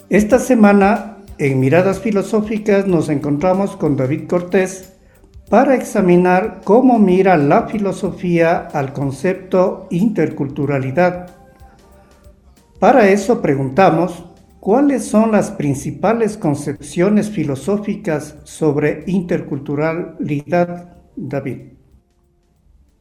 Esta 0.09 0.39
semana, 0.39 1.17
en 1.37 1.59
Miradas 1.59 1.99
Filosóficas, 1.99 2.87
nos 2.87 3.09
encontramos 3.09 3.75
con 3.75 3.97
David 3.97 4.29
Cortés 4.29 4.90
para 5.51 5.75
examinar 5.75 6.61
cómo 6.63 6.97
mira 6.97 7.35
la 7.35 7.67
filosofía 7.67 8.69
al 8.71 8.93
concepto 8.93 9.87
interculturalidad. 9.89 11.29
Para 12.79 13.09
eso 13.09 13.41
preguntamos, 13.41 14.23
¿cuáles 14.61 15.05
son 15.05 15.33
las 15.33 15.51
principales 15.51 16.37
concepciones 16.37 17.29
filosóficas 17.29 18.37
sobre 18.45 19.03
interculturalidad, 19.07 20.95
David? 21.17 21.73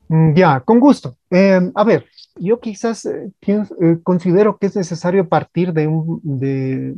Mm, 0.09 0.35
ya, 0.35 0.59
con 0.59 0.81
gusto. 0.81 1.19
Em, 1.31 1.71
a 1.73 1.85
ver, 1.85 2.05
yo 2.35 2.59
quizás 2.59 3.07
eh, 3.07 3.31
eh, 3.47 3.99
considero 4.03 4.59
que 4.59 4.67
es 4.67 4.75
necesario 4.75 5.29
partir 5.29 5.73
de, 5.73 5.87
de, 6.25 6.97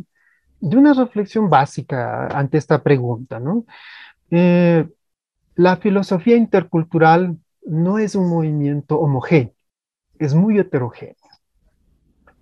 una 0.63 0.95
reflexión 0.95 1.51
básica 1.51 2.29
ante 2.29 2.57
esta 2.57 2.83
pregunta, 2.83 3.39
¿no? 3.39 3.67
Eh, 5.57 5.63
la 5.63 5.77
filosofía 5.77 6.37
intercultural 6.37 7.39
no 7.65 7.99
es 7.99 8.15
un 8.15 8.29
movimiento 8.29 8.99
homogéneo, 8.99 9.55
es 10.19 10.35
muy 10.35 10.59
heterogéneo, 10.59 11.17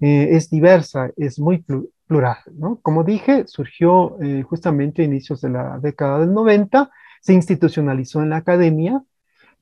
es 0.00 0.48
diversa, 0.48 1.10
es 1.16 1.38
muy 1.38 1.62
plural, 2.06 2.38
¿no? 2.54 2.80
Como 2.80 3.04
dije, 3.04 3.46
surgió 3.46 4.16
justamente 4.44 5.02
a 5.02 5.04
inicios 5.04 5.42
de 5.42 5.50
la 5.50 5.78
década 5.78 6.20
del 6.20 6.32
90, 6.32 6.90
se 7.20 7.34
institucionalizó 7.34 8.22
en 8.22 8.30
la 8.30 8.38
academia, 8.38 9.02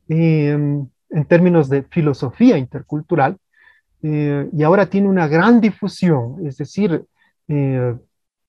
em, 0.08 0.86
en 1.10 1.24
términos 1.24 1.68
de 1.68 1.82
filosofía 1.82 2.56
intercultural, 2.56 3.38
eh, 4.02 4.48
y 4.52 4.62
ahora 4.62 4.86
tiene 4.86 5.08
una 5.08 5.26
gran 5.26 5.60
difusión, 5.60 6.46
es 6.46 6.56
decir, 6.56 7.04
eh, 7.48 7.96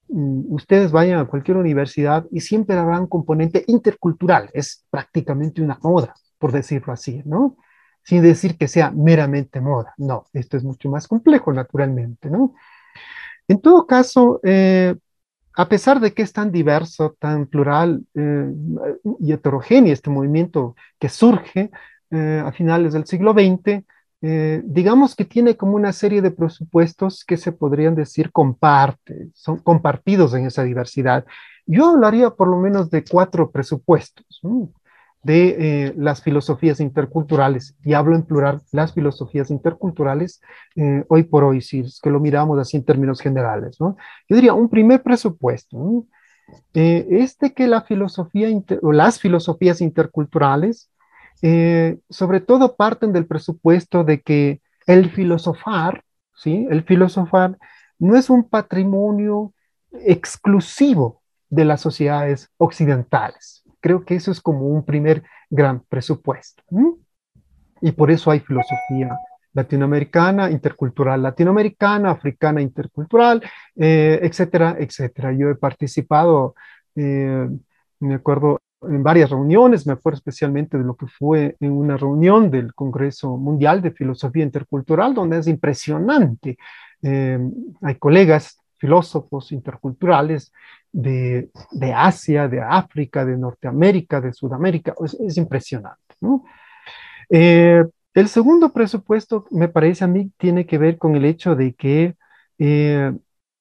ustedes 0.10 0.92
vayan 0.92 1.20
a 1.20 1.26
cualquier 1.26 1.58
universidad 1.58 2.26
y 2.32 2.42
siempre 2.42 2.76
habrá 2.76 3.00
un 3.00 3.08
componente 3.08 3.64
intercultural, 3.68 4.50
es 4.54 4.86
prácticamente 4.90 5.62
una 5.62 5.80
moda, 5.82 6.16
por 6.38 6.52
decirlo 6.52 6.94
así, 6.94 7.22
¿no? 7.26 7.58
Sin 8.04 8.22
decir 8.22 8.58
que 8.58 8.68
sea 8.68 8.92
meramente 8.92 9.62
moda, 9.62 9.94
no, 9.98 10.26
esto 10.34 10.58
es 10.58 10.64
mucho 10.64 10.90
más 10.90 11.08
complejo 11.08 11.54
naturalmente, 11.54 12.30
¿no? 12.30 12.56
En 13.48 13.62
todo 13.62 13.86
caso, 13.86 14.40
eh, 14.44 14.96
a 15.56 15.70
pesar 15.70 16.00
de 16.00 16.14
que 16.14 16.22
es 16.22 16.34
tan 16.34 16.52
diverso, 16.52 17.16
tan 17.20 17.46
plural 17.48 18.04
y 19.20 19.34
heterogéneo 19.34 19.94
este 19.94 20.10
movimiento 20.10 20.76
que 21.00 21.10
surge, 21.10 21.72
eh, 22.12 22.42
a 22.44 22.52
finales 22.52 22.94
del 22.94 23.06
siglo 23.06 23.34
XX, 23.34 23.84
eh, 24.22 24.62
digamos 24.66 25.16
que 25.16 25.26
tiene 25.26 25.56
como 25.56 25.76
una 25.76 25.94
serie 25.94 26.22
de 26.22 26.32
presupuestos 26.32 27.24
que 27.26 27.38
se 27.38 27.52
podrían 27.52 27.96
decir 27.96 28.32
comparte, 28.32 29.30
son 29.34 29.58
compartidos 29.58 30.34
en 30.34 30.46
esa 30.46 30.64
diversidad. 30.64 31.26
Yo 31.66 31.90
hablaría 31.90 32.32
por 32.32 32.48
lo 32.48 32.58
menos 32.58 32.90
de 32.90 33.04
cuatro 33.04 33.52
presupuestos. 33.52 34.42
de 35.22 35.88
eh, 35.88 35.94
las 35.98 36.22
filosofías 36.22 36.80
interculturales, 36.80 37.76
y 37.84 37.94
hablo 37.94 38.16
en 38.16 38.24
plural, 38.24 38.62
las 38.72 38.94
filosofías 38.94 39.52
interculturales, 39.52 40.42
eh, 40.78 41.04
hoy 41.10 41.24
por 41.24 41.44
hoy, 41.44 41.62
si 41.62 41.82
es 41.82 42.00
que 42.02 42.10
lo 42.10 42.22
miramos 42.22 42.58
así 42.58 42.78
en 42.78 42.86
términos 42.86 43.20
generales, 43.20 43.76
¿no? 43.82 43.98
Yo 44.30 44.38
diría, 44.38 44.54
un 44.54 44.70
primer 44.70 45.04
presupuesto 45.04 46.06
eh, 46.74 47.06
es 47.10 47.38
de 47.38 47.54
que 47.54 47.68
la 47.68 47.82
filosofía 47.82 48.48
o 48.82 48.92
las 48.92 49.20
filosofías 49.20 49.82
interculturales, 49.82 50.90
sobre 52.10 52.42
todo 52.42 52.76
parten 52.76 53.14
del 53.14 53.26
presupuesto 53.26 54.04
de 54.04 54.22
que 54.22 54.62
el 54.88 55.12
filosofar, 55.12 56.04
¿sí? 56.36 56.68
El 56.70 56.84
filosofar 56.84 57.58
no 58.00 58.16
es 58.16 58.30
un 58.30 58.50
patrimonio 58.50 59.54
exclusivo 59.92 61.22
de 61.50 61.66
las 61.66 61.82
sociedades 61.82 62.50
occidentales. 62.58 63.64
Creo 63.82 64.04
que 64.06 64.16
eso 64.16 64.32
es 64.32 64.42
como 64.42 64.68
un 64.68 64.84
primer 64.84 65.24
gran 65.50 65.82
presupuesto. 65.82 66.64
Y 67.82 67.92
por 67.92 68.12
eso 68.12 68.32
hay 68.32 68.40
filosofía 68.40 69.18
latinoamericana, 69.54 70.52
intercultural 70.52 71.22
latinoamericana, 71.22 72.12
africana, 72.12 72.62
intercultural, 72.62 73.42
eh, 73.76 74.20
etcétera, 74.22 74.76
etcétera. 74.80 75.34
Yo 75.34 75.50
he 75.50 75.56
participado, 75.56 76.56
eh, 76.96 77.50
me 78.00 78.16
acuerdo, 78.16 78.60
en 78.82 79.04
varias 79.04 79.30
reuniones, 79.30 79.86
me 79.86 79.94
acuerdo 79.94 80.18
especialmente 80.18 80.78
de 80.78 80.84
lo 80.84 80.96
que 80.96 81.08
fue 81.08 81.56
en 81.60 81.72
una 81.72 81.98
reunión 81.98 82.50
del 82.50 82.74
Congreso 82.74 83.38
Mundial 83.38 83.82
de 83.82 83.92
Filosofía 83.92 84.44
Intercultural, 84.44 85.14
donde 85.14 85.40
es 85.40 85.48
impresionante. 85.48 86.58
Eh, 87.02 87.40
hay 87.82 87.96
colegas 87.96 88.60
filósofos 88.78 89.52
interculturales 89.52 90.54
de, 90.92 91.50
Asia, 91.94 92.48
de 92.48 92.62
África, 92.62 93.26
de 93.26 93.38
Norteamérica, 93.38 94.22
de 94.22 94.34
Sudamérica. 94.34 94.96
Es, 95.04 95.38
impresionante. 95.38 96.16
Eh, 97.30 97.84
el 98.14 98.28
segundo 98.28 98.72
presupuesto, 98.72 99.46
me 99.52 99.68
parece 99.68 100.06
a 100.06 100.08
mí, 100.08 100.32
tiene 100.38 100.66
que 100.66 100.78
ver 100.78 100.98
con 100.98 101.16
el 101.16 101.26
hecho 101.26 101.56
de 101.56 101.74
que 101.74 102.16
eh, 102.58 103.12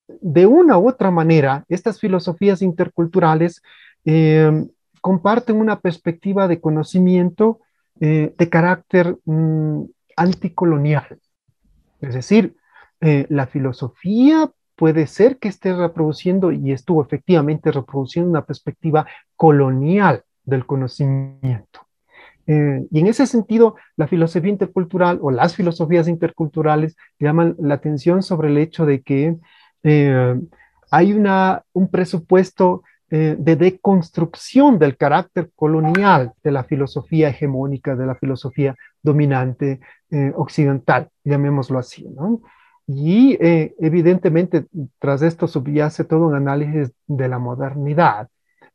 de 0.09 0.47
una 0.47 0.79
u 0.79 0.89
otra 0.89 1.11
manera, 1.11 1.65
estas 1.69 2.01
filosofías 2.01 2.63
interculturales 2.63 3.63
eh, 4.05 4.67
comparten 5.01 5.57
una 5.57 5.81
perspectiva 5.81 6.49
de 6.49 6.61
conocimiento 6.61 7.61
de 8.01 8.49
carácter 8.49 9.17
mm, 9.25 9.83
anticolonial. 10.17 11.19
Es 12.01 12.15
decir, 12.15 12.57
la 13.01 13.49
filosofía 13.49 14.49
puede 14.79 15.09
ser 15.09 15.39
que 15.39 15.49
esté 15.49 15.75
reproduciendo 15.75 16.53
y 16.53 16.71
estuvo 16.71 17.03
efectivamente 17.03 17.73
reproduciendo 17.73 18.31
una 18.31 18.47
perspectiva 18.47 19.07
colonial 19.35 20.23
del 20.45 20.65
conocimiento. 20.67 21.89
Eh, 22.47 22.87
y 22.91 23.01
en 23.01 23.09
ese 23.09 23.27
sentido, 23.27 23.75
la 23.97 24.07
filosofía 24.07 24.51
intercultural 24.51 25.19
o 25.21 25.33
las 25.33 25.57
filosofías 25.57 26.07
interculturales 26.09 26.97
llaman 27.19 27.57
la 27.59 27.75
atención 27.75 28.23
sobre 28.23 28.49
el 28.49 28.57
hecho 28.57 28.87
de 28.87 29.03
que 29.03 29.37
eh, 29.83 30.41
hay 30.91 31.13
una, 31.13 31.65
un 31.73 31.89
presupuesto 31.91 32.85
eh, 33.11 33.37
de 33.39 33.57
deconstrucción 33.57 34.79
del 34.79 34.97
carácter 34.97 35.51
colonial 35.55 36.33
de 36.43 36.53
la 36.53 36.65
filosofía 36.65 37.29
hegemónica, 37.29 37.97
de 37.97 38.07
la 38.07 38.15
filosofía 38.15 38.75
dominante 39.03 39.81
occidental, 40.37 41.11
llamémoslo 41.23 41.79
así, 41.79 42.09
¿no? 42.09 42.41
Y 42.89 43.37
eh, 43.39 43.75
evidentemente 43.81 44.65
tras 44.99 45.21
esto 45.21 45.47
subyace 45.47 46.05
todo 46.05 46.27
un 46.27 46.35
análisis 46.35 46.91
de 47.07 47.29
la 47.29 47.39
modernidad, 47.39 48.29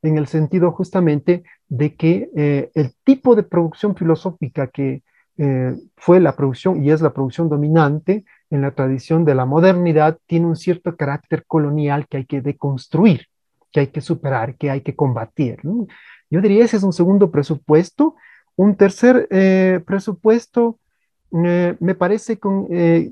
en 0.03 0.19
el 0.19 0.27
sentido 0.27 0.71
justamente 0.71 1.43
de 1.67 1.95
que 1.95 2.29
eh, 2.35 2.69
el 2.75 2.93
tipo 3.03 3.35
de 3.35 3.41
producción 3.41 3.95
filosófica 3.95 4.67
que 4.67 5.01
eh, 5.37 5.75
fue 5.97 6.19
la 6.19 6.35
producción 6.35 6.83
y 6.83 6.91
es 6.91 7.01
la 7.01 7.11
producción 7.11 7.49
dominante 7.49 8.23
en 8.51 8.61
la 8.61 8.69
tradición 8.75 9.25
de 9.25 9.33
la 9.33 9.45
modernidad 9.45 10.19
tiene 10.27 10.45
un 10.45 10.57
cierto 10.57 10.95
carácter 10.95 11.43
colonial 11.47 12.07
que 12.07 12.17
hay 12.17 12.25
que 12.25 12.41
deconstruir, 12.41 13.25
que 13.73 13.81
hay 13.81 13.87
que 13.87 13.99
superar, 13.99 14.55
que 14.55 14.71
hay 14.71 14.81
que 14.81 14.95
combatir. 14.95 15.59
Yo 16.29 16.39
diría 16.39 16.63
ese 16.63 16.77
es 16.77 16.83
un 16.83 16.93
segundo 16.93 17.31
presupuesto. 17.31 18.15
Un 18.55 18.75
tercer 18.75 19.27
presupuesto 19.85 20.79
me 21.33 21.95
parece 21.95 22.39
eh, 22.69 23.11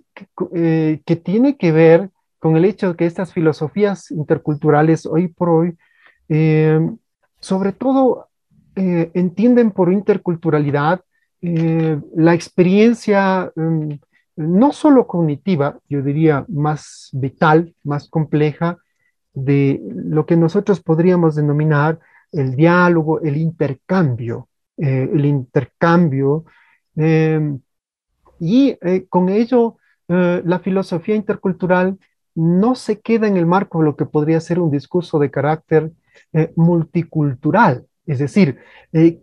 eh, 0.53 1.01
que, 1.05 1.15
tiene 1.15 1.57
que 1.57 1.71
ver 1.71 2.11
con 2.37 2.55
el 2.55 2.65
hecho 2.65 2.89
de 2.89 2.95
que 2.95 3.05
estas 3.05 3.33
filosofías 3.33 4.11
interculturales 4.11 5.07
hoy 5.07 5.27
por 5.27 5.49
hoy, 5.49 5.77
eh, 6.29 6.79
sobre 7.39 7.71
todo, 7.71 8.27
entienden 8.75 9.71
por 9.71 9.91
interculturalidad 9.91 11.01
la 11.41 12.33
experiencia 12.33 13.51
mm, 13.55 13.93
no 14.37 14.71
solo 14.71 15.07
cognitiva, 15.07 15.79
yo 15.89 16.01
diría 16.01 16.45
más 16.47 17.09
vital, 17.11 17.75
más 17.83 18.07
compleja, 18.07 18.77
de 19.33 19.81
lo 19.83 20.25
que 20.25 20.35
nosotros 20.37 20.81
podríamos 20.81 21.35
denominar 21.35 21.99
el 22.31 22.55
diálogo, 22.55 23.21
el 23.21 23.37
intercambio, 23.37 24.47
el 24.77 25.25
intercambio 25.25 26.45
y 28.41 28.75
eh, 28.81 29.05
con 29.07 29.29
ello, 29.29 29.77
eh, 30.07 30.41
la 30.43 30.59
filosofía 30.59 31.15
intercultural 31.15 31.99
no 32.33 32.73
se 32.73 32.99
queda 32.99 33.27
en 33.27 33.37
el 33.37 33.45
marco 33.45 33.79
de 33.79 33.85
lo 33.85 33.95
que 33.95 34.07
podría 34.07 34.41
ser 34.41 34.59
un 34.59 34.71
discurso 34.71 35.19
de 35.19 35.29
carácter 35.29 35.91
eh, 36.33 36.51
multicultural, 36.55 37.85
es 38.07 38.17
decir, 38.17 38.57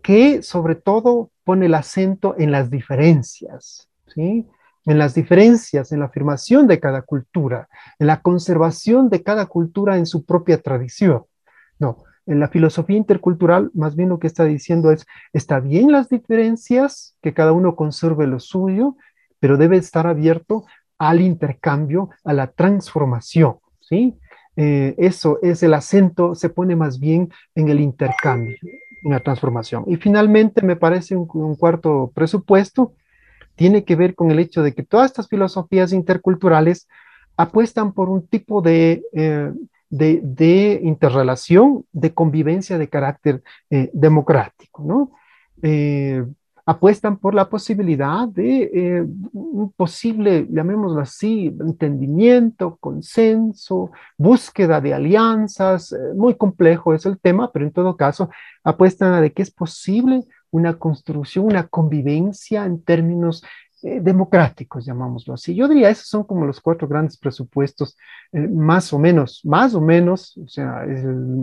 que 0.01 0.41
sobre 0.41 0.75
todo 0.75 1.31
pone 1.43 1.65
el 1.65 1.73
acento 1.73 2.33
en 2.37 2.51
las 2.51 2.69
diferencias, 2.69 3.89
¿sí? 4.07 4.47
En 4.85 4.97
las 4.97 5.13
diferencias, 5.13 5.91
en 5.91 5.99
la 5.99 6.05
afirmación 6.05 6.67
de 6.67 6.79
cada 6.79 7.01
cultura, 7.01 7.67
en 7.99 8.07
la 8.07 8.21
conservación 8.21 9.09
de 9.09 9.23
cada 9.23 9.45
cultura 9.45 9.97
en 9.97 10.05
su 10.05 10.25
propia 10.25 10.61
tradición. 10.61 11.23
No, 11.79 12.03
en 12.25 12.39
la 12.39 12.49
filosofía 12.49 12.97
intercultural, 12.97 13.71
más 13.73 13.95
bien 13.95 14.09
lo 14.09 14.19
que 14.19 14.27
está 14.27 14.45
diciendo 14.45 14.91
es, 14.91 15.05
está 15.33 15.59
bien 15.59 15.91
las 15.91 16.09
diferencias, 16.09 17.15
que 17.21 17.33
cada 17.33 17.53
uno 17.53 17.75
conserve 17.75 18.27
lo 18.27 18.39
suyo, 18.39 18.95
pero 19.39 19.57
debe 19.57 19.77
estar 19.77 20.05
abierto 20.07 20.65
al 20.97 21.21
intercambio, 21.21 22.09
a 22.23 22.33
la 22.33 22.47
transformación, 22.47 23.55
¿sí? 23.79 24.19
Eh, 24.61 24.93
eso 24.97 25.39
es 25.41 25.63
el 25.63 25.73
acento, 25.73 26.35
se 26.35 26.49
pone 26.49 26.75
más 26.75 26.99
bien 26.99 27.31
en 27.55 27.69
el 27.69 27.79
intercambio, 27.79 28.57
en 29.03 29.11
la 29.11 29.21
transformación. 29.21 29.85
Y 29.87 29.95
finalmente, 29.95 30.61
me 30.61 30.75
parece 30.75 31.15
un, 31.15 31.55
cuarto 31.55 32.11
presupuesto, 32.13 32.93
tiene 33.59 33.83
que 33.83 33.97
ver 33.97 34.15
con 34.15 34.31
el 34.31 34.39
hecho 34.39 34.63
de 34.63 34.73
que 34.73 34.83
todas 34.83 35.07
estas 35.07 35.27
filosofías 35.27 35.91
interculturales 35.91 36.87
apuestan 37.35 37.91
por 37.91 38.07
un 38.07 38.25
tipo 38.25 38.61
de, 38.61 39.03
eh, 39.11 39.51
de, 39.89 40.79
interrelación, 40.81 41.83
de 41.91 42.13
convivencia 42.13 42.77
de 42.77 42.87
carácter 42.87 43.43
eh, 43.69 43.89
democrático, 43.91 44.81
¿no? 44.85 45.11
apuestan 46.69 47.17
por 47.17 47.33
la 47.33 47.49
posibilidad 47.49 48.27
de 48.27 48.69
eh, 48.71 49.05
un 49.33 49.71
posible, 49.75 50.45
llamémoslo 50.51 51.01
así, 51.01 51.47
entendimiento, 51.59 52.77
consenso, 52.79 53.89
búsqueda 54.15 54.79
de 54.79 54.93
alianzas. 54.93 55.93
Eh, 55.93 55.97
muy 56.15 56.35
complejo 56.35 56.93
es 56.93 57.07
el 57.07 57.19
tema, 57.19 57.51
pero 57.51 57.65
en 57.65 57.71
todo 57.71 57.97
caso 57.97 58.29
apuestan 58.63 59.13
a 59.13 59.21
de 59.21 59.33
que 59.33 59.41
es 59.41 59.49
posible 59.49 60.25
una 60.51 60.77
construcción, 60.77 61.45
una 61.45 61.67
convivencia 61.67 62.65
en 62.65 62.81
términos 62.81 63.43
eh, 63.81 63.99
democráticos, 64.01 64.85
llamámoslo 64.85 65.35
así. 65.35 65.55
Yo 65.55 65.67
diría, 65.67 65.89
esos 65.89 66.07
son 66.07 66.23
como 66.23 66.45
los 66.45 66.59
cuatro 66.59 66.87
grandes 66.87 67.17
presupuestos, 67.17 67.97
más 68.33 68.91
o 68.91 68.99
menos, 68.99 69.41
más 69.45 69.73
o 69.73 69.81
menos, 69.81 70.37
o 70.37 70.47
sea, 70.47 70.85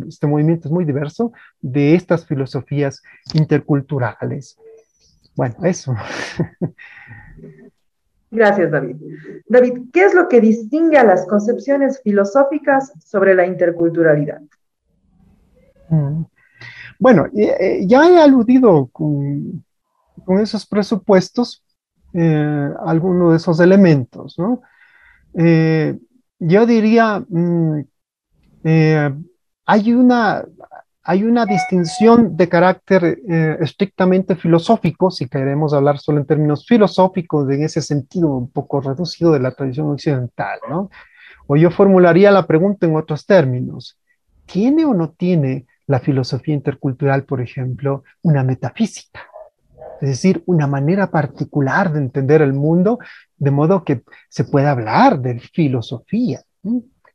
este 0.06 0.26
movimiento 0.26 0.68
es 0.68 0.72
muy 0.72 0.84
diverso, 0.84 1.32
de 1.60 1.94
estas 1.94 2.26
filosofías 2.26 3.02
interculturales. 3.32 4.58
Bueno, 5.34 5.54
eso. 5.64 5.94
Gracias, 8.30 8.70
David. 8.70 8.96
David, 9.46 9.90
¿qué 9.92 10.04
es 10.04 10.14
lo 10.14 10.28
que 10.28 10.40
distingue 10.40 10.98
a 10.98 11.04
las 11.04 11.26
concepciones 11.26 12.00
filosóficas 12.02 12.92
sobre 13.04 13.34
la 13.34 13.46
interculturalidad? 13.46 14.42
Mm. 15.88 16.22
Bueno, 16.98 17.26
eh, 17.36 17.84
ya 17.86 18.08
he 18.08 18.18
aludido 18.18 18.88
con, 18.92 19.64
esos 20.40 20.66
presupuestos 20.66 21.62
eh, 22.12 22.70
algunos 22.84 23.32
de 23.32 23.36
esos 23.36 23.60
elementos, 23.60 24.38
¿no? 24.38 24.62
Eh, 25.34 25.98
yo 26.38 26.66
diría, 26.66 27.22
mm, 27.28 27.80
hay 29.66 29.92
una, 29.92 30.44
hay 31.02 31.22
una 31.24 31.46
distinción 31.46 32.36
de 32.36 32.48
carácter 32.48 33.20
estrictamente 33.60 34.34
filosófico, 34.34 35.10
si 35.10 35.28
queremos 35.28 35.72
hablar 35.72 35.98
solo 35.98 36.18
en 36.18 36.26
términos 36.26 36.66
filosóficos, 36.66 37.48
en 37.50 37.62
ese 37.62 37.80
sentido 37.80 38.28
un 38.28 38.50
poco 38.50 38.80
reducido 38.80 39.32
de 39.32 39.40
la 39.40 39.52
tradición 39.52 39.90
occidental, 39.90 40.58
¿no? 40.68 40.90
O 41.46 41.56
yo 41.56 41.70
formularía 41.70 42.32
la 42.32 42.46
pregunta 42.46 42.86
en 42.86 42.96
otros 42.96 43.24
términos, 43.24 43.98
¿tiene 44.46 44.84
o 44.84 44.94
no 44.94 45.10
tiene 45.10 45.66
la 45.86 46.00
filosofía 46.00 46.54
intercultural, 46.54 47.24
por 47.24 47.40
ejemplo, 47.40 48.04
una 48.22 48.42
metafísica, 48.42 49.20
es 50.00 50.08
decir, 50.08 50.42
una 50.46 50.66
manera 50.66 51.10
particular 51.10 51.92
de 51.92 52.00
entender 52.00 52.42
el 52.42 52.52
mundo, 52.52 52.98
de 53.36 53.50
modo 53.50 53.84
que 53.84 54.02
se 54.28 54.44
pueda 54.44 54.72
hablar 54.72 55.20
de 55.20 55.38
filosofía. 55.40 56.42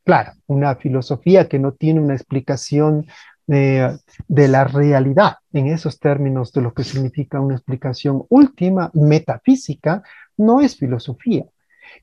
Claro, 0.04 0.32
una 0.48 0.76
filosofía 0.76 1.48
que 1.48 1.60
no 1.60 1.74
tiene 1.74 2.00
una 2.00 2.16
explicación 2.16 3.06
eh, 3.48 3.98
de 4.28 4.48
la 4.48 4.64
realidad 4.64 5.36
en 5.52 5.68
esos 5.68 6.00
términos 6.00 6.54
de 6.54 6.62
lo 6.62 6.74
que 6.74 6.84
significa 6.84 7.40
una 7.40 7.56
explicación 7.56 8.24
última, 8.30 8.90
metafísica, 8.94 10.04
no 10.38 10.62
es 10.62 10.78
filosofía. 10.78 11.46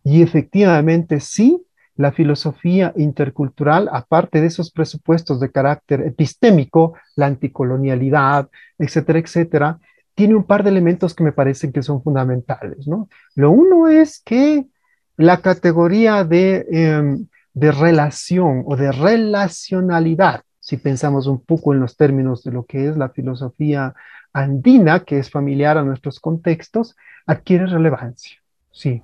Y 0.05 0.23
efectivamente 0.23 1.21
sí, 1.21 1.65
la 1.99 2.13
filosofía 2.13 2.93
intercultural, 2.97 3.89
aparte 3.93 4.41
de 4.41 4.47
esos 4.47 4.71
presupuestos 4.71 5.41
de 5.41 5.51
carácter 5.51 6.01
epistémico, 6.03 6.95
la 7.17 7.27
anticolonialidad, 7.27 8.49
etcétera, 8.79 9.19
etcétera, 9.19 9.79
tiene 10.15 10.37
un 10.37 10.45
par 10.45 10.63
de 10.63 10.71
elementos 10.71 11.13
que 11.13 11.25
me 11.25 11.33
parecen 11.33 11.73
que 11.73 11.83
son 11.83 12.01
fundamentales. 12.01 12.87
¿no? 12.87 13.09
Lo 13.35 13.51
uno 13.51 13.89
es 13.89 14.23
que 14.25 14.67
la 15.17 15.41
categoría 15.41 16.23
de, 16.23 16.67
em, 16.71 17.27
de 17.53 17.73
relación 17.73 18.63
o 18.65 18.77
de 18.77 18.93
relacionalidad, 18.93 20.43
si 20.61 20.77
pensamos 20.77 21.27
un 21.27 21.41
poco 21.41 21.75
en 21.75 21.81
los 21.81 21.97
términos 21.97 22.45
de 22.45 22.53
lo 22.53 22.65
que 22.65 22.89
es 22.89 22.97
la 22.97 23.09
filosofía 23.09 23.93
andina, 24.33 25.01
que 25.01 25.19
es 25.19 25.31
familiar 25.31 25.77
a 25.77 25.83
nuestros 25.83 26.21
contextos, 26.21 26.97
adquiere 27.27 27.67
relevancia. 27.67 28.39
Sí, 28.71 29.03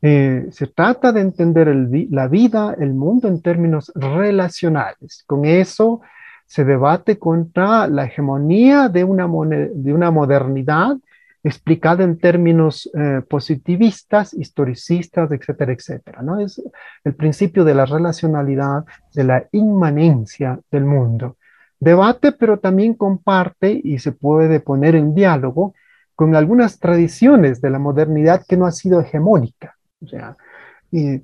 eh, 0.00 0.46
se 0.50 0.66
trata 0.68 1.12
de 1.12 1.20
entender 1.20 1.74
la 2.10 2.28
vida, 2.28 2.74
el 2.78 2.94
mundo 2.94 3.28
en 3.28 3.42
términos 3.42 3.92
relacionales. 3.94 5.24
Con 5.26 5.44
eso 5.44 6.00
se 6.46 6.64
debate 6.64 7.18
contra 7.18 7.88
la 7.88 8.04
hegemonía 8.04 8.88
de 8.88 9.04
una, 9.04 9.26
de 9.26 9.92
una 9.92 10.10
modernidad 10.10 10.96
explicada 11.42 12.04
en 12.04 12.18
términos 12.18 12.90
eh, 12.94 13.22
positivistas, 13.28 14.34
historicistas, 14.34 15.30
etcétera, 15.30 15.72
etcétera. 15.72 16.22
¿no? 16.22 16.40
Es 16.40 16.62
el 17.04 17.14
principio 17.14 17.64
de 17.64 17.74
la 17.74 17.86
relacionalidad, 17.86 18.84
de 19.14 19.24
la 19.24 19.46
inmanencia 19.52 20.60
del 20.70 20.84
mundo. 20.84 21.36
Debate, 21.80 22.32
pero 22.32 22.58
también 22.58 22.94
comparte 22.94 23.80
y 23.82 23.98
se 23.98 24.12
puede 24.12 24.60
poner 24.60 24.96
en 24.96 25.14
diálogo 25.14 25.74
con 26.14 26.34
algunas 26.34 26.80
tradiciones 26.80 27.60
de 27.60 27.70
la 27.70 27.78
modernidad 27.78 28.44
que 28.46 28.56
no 28.56 28.66
ha 28.66 28.72
sido 28.72 29.00
hegemónica. 29.00 29.77
O 30.02 30.08
sea, 30.08 30.36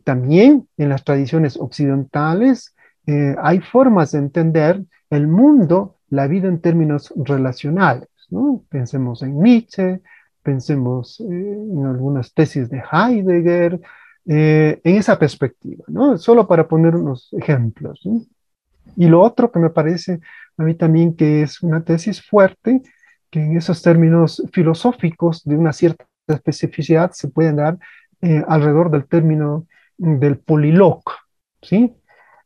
también 0.05 0.69
en 0.77 0.89
las 0.89 1.05
tradiciones 1.05 1.57
occidentales 1.57 2.75
eh, 3.07 3.35
hay 3.41 3.61
formas 3.61 4.13
de 4.13 4.19
entender 4.19 4.83
el 5.11 5.27
mundo, 5.27 5.99
la 6.09 6.27
vida 6.27 6.49
en 6.49 6.61
términos 6.61 7.13
relacionales. 7.17 8.09
¿no? 8.31 8.65
Pensemos 8.69 9.23
en 9.23 9.41
Nietzsche, 9.41 10.01
pensemos 10.43 11.21
eh, 11.21 11.25
en 11.25 11.87
algunas 11.87 12.33
tesis 12.33 12.69
de 12.71 12.83
Heidegger, 12.91 13.81
eh, 14.27 14.81
en 14.83 14.97
esa 14.97 15.19
perspectiva, 15.19 15.85
¿no? 15.89 16.17
solo 16.17 16.47
para 16.47 16.67
poner 16.67 16.97
unos 16.97 17.33
ejemplos. 17.33 18.03
Y 18.97 19.07
lo 19.07 19.21
otro 19.21 19.51
que 19.51 19.59
me 19.59 19.71
parece 19.71 20.21
a 20.57 20.63
mí 20.63 20.75
también 20.75 21.15
que 21.15 21.43
es 21.43 21.63
una 21.63 21.83
tesis 21.85 22.23
fuerte, 22.23 22.83
que 23.31 23.41
en 23.41 23.57
esos 23.57 23.83
términos 23.83 24.43
filosóficos 24.53 25.43
de 25.45 25.57
una 25.57 25.73
cierta 25.73 26.07
especificidad 26.29 27.11
se 27.13 27.29
pueden 27.29 27.57
dar 27.57 27.79
eh, 28.25 28.43
alrededor 28.49 28.91
del 28.91 29.05
término 29.05 29.67
del 29.99 30.39
poliloc, 30.39 31.11
¿sí? 31.61 31.95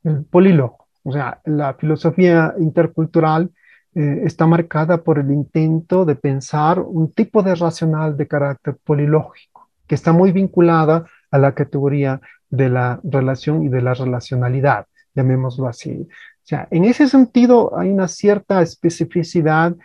El 0.02 0.24
poliloc, 0.24 0.86
o 1.04 1.12
sea, 1.12 1.40
la 1.44 1.74
filosofía 1.74 2.52
intercultural 2.58 3.52
eh, 3.94 4.22
está 4.24 4.48
marcada 4.48 5.04
por 5.04 5.20
el 5.20 5.30
intento 5.30 6.04
de 6.04 6.16
pensar 6.16 6.80
un 6.80 7.12
tipo 7.12 7.44
de 7.44 7.54
racional 7.54 8.16
de 8.16 8.26
carácter 8.26 8.76
polilógico, 8.82 9.70
que 9.86 9.94
está 9.94 10.10
muy 10.12 10.32
vinculada 10.32 11.04
a 11.30 11.38
la 11.38 11.54
categoría 11.54 12.20
de 12.50 12.70
la 12.70 12.98
relación 13.04 13.62
y 13.62 13.68
de 13.68 13.80
la 13.80 13.94
relacionalidad, 13.94 14.86
llamémoslo 15.14 15.68
así. 15.68 16.08
O 16.10 16.42
sea, 16.42 16.66
en 16.72 16.86
ese 16.86 17.06
sentido 17.06 17.78
hay 17.78 17.90
una 17.90 18.08
cierta 18.08 18.62
especificidad 18.62 19.76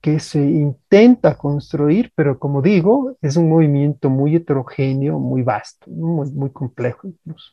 que 0.00 0.20
se 0.20 0.38
intenta 0.38 1.36
construir, 1.36 2.12
pero 2.14 2.38
como 2.38 2.62
digo, 2.62 3.16
es 3.20 3.36
un 3.36 3.48
movimiento 3.48 4.10
muy 4.10 4.36
heterogéneo, 4.36 5.18
muy 5.18 5.42
vasto, 5.42 5.90
muy, 5.90 6.30
muy 6.30 6.50
complejo 6.50 7.08
incluso. 7.08 7.52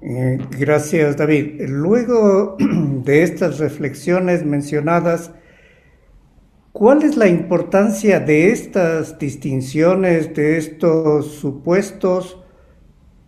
Eh, 0.00 0.38
gracias, 0.58 1.16
David. 1.16 1.60
Luego 1.68 2.56
de 2.58 3.22
estas 3.22 3.58
reflexiones 3.58 4.44
mencionadas, 4.44 5.32
¿cuál 6.72 7.02
es 7.02 7.16
la 7.16 7.28
importancia 7.28 8.18
de 8.18 8.50
estas 8.50 9.18
distinciones, 9.18 10.34
de 10.34 10.56
estos 10.56 11.26
supuestos 11.26 12.38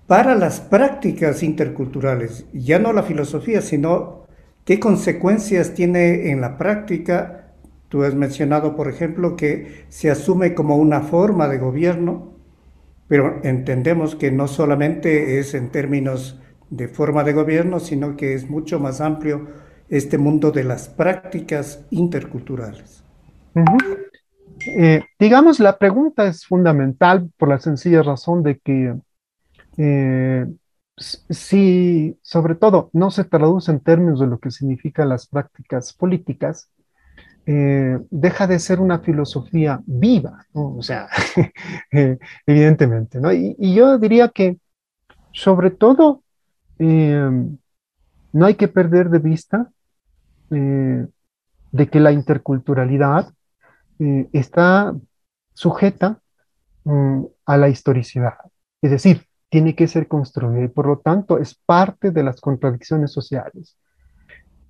para 0.07 0.35
las 0.35 0.61
prácticas 0.61 1.43
interculturales? 1.43 2.47
Ya 2.53 2.79
no 2.79 2.93
la 2.93 3.03
filosofía, 3.03 3.61
sino 3.61 4.24
¿Qué 4.65 4.81
consecuencias 4.81 5.75
tiene 5.75 6.31
en 6.31 6.41
la 6.41 6.57
práctica? 6.57 7.53
Tú 7.89 8.03
has 8.03 8.15
mencionado, 8.15 8.75
por 8.77 8.89
ejemplo, 8.89 9.37
que 9.37 9.85
se 9.91 10.11
asume 10.11 10.55
como 10.55 10.77
una 10.77 11.03
forma 11.03 11.49
de 11.49 11.59
gobierno, 11.59 12.33
pero 13.07 13.41
entendemos 13.45 14.17
que 14.17 14.31
no 14.31 14.49
solamente 14.49 15.39
es 15.39 15.55
en 15.55 15.71
términos 15.71 16.41
de 16.71 16.89
forma 16.89 17.25
de 17.25 17.35
gobierno, 17.35 17.79
sino 17.79 18.17
que 18.17 18.35
es 18.35 18.49
mucho 18.49 18.81
más 18.81 19.03
amplio 19.03 19.49
este 19.91 20.17
mundo 20.17 20.51
de 20.51 20.65
las 20.65 20.89
prácticas 20.89 21.85
interculturales. 21.91 23.05
Eh, 24.67 25.03
digamos, 25.19 25.61
la 25.61 25.79
pregunta 25.79 26.27
es 26.27 26.47
fundamental 26.47 27.31
por 27.37 27.51
la 27.51 27.59
sencilla 27.59 28.03
razón 28.03 28.43
de 28.43 28.59
que 28.59 28.95
eh, 29.77 30.47
si 30.97 32.17
sobre 32.23 32.55
todo 32.55 32.91
no 32.93 33.11
se 33.11 33.25
traduce 33.25 33.71
en 33.73 33.81
términos 33.81 34.21
de 34.21 34.27
lo 34.27 34.39
que 34.39 34.51
significan 34.51 35.09
las 35.09 35.27
prácticas 35.27 35.93
políticas, 35.93 36.71
eh, 37.47 37.99
deja 38.11 38.47
de 38.47 38.59
ser 38.59 38.81
una 38.81 39.01
filosofía 39.01 39.81
viva, 39.85 40.47
o 40.53 40.83
sea, 40.83 41.09
eh, 41.93 42.19
evidentemente, 42.47 43.21
¿no? 43.21 43.33
Y, 43.33 43.75
yo 43.75 43.99
diría 43.99 44.31
que 44.31 44.57
sobre 45.33 45.71
todo 45.71 46.23
em, 46.79 47.59
no 48.33 48.47
hay 48.47 48.55
que 48.55 48.69
perder 48.69 49.11
de 49.11 49.19
vista 49.19 49.71
eh, 50.51 51.07
de 51.73 51.89
que 51.89 52.01
la 52.01 52.13
interculturalidad 52.13 53.33
está 54.33 54.95
sujeta 55.53 56.21
mm, 56.85 57.25
a 57.47 57.57
la 57.57 57.69
historicidad, 57.69 58.35
es 58.83 58.91
decir, 58.91 59.27
tiene 59.49 59.75
que 59.75 59.87
ser 59.89 60.09
construida 60.09 60.65
y 60.65 60.69
por 60.69 60.87
lo 60.87 60.99
tanto 60.99 61.39
es 61.39 61.55
parte 61.55 62.11
de 62.11 62.23
las 62.23 62.41
contradicciones 62.41 63.13
sociales. 63.13 63.77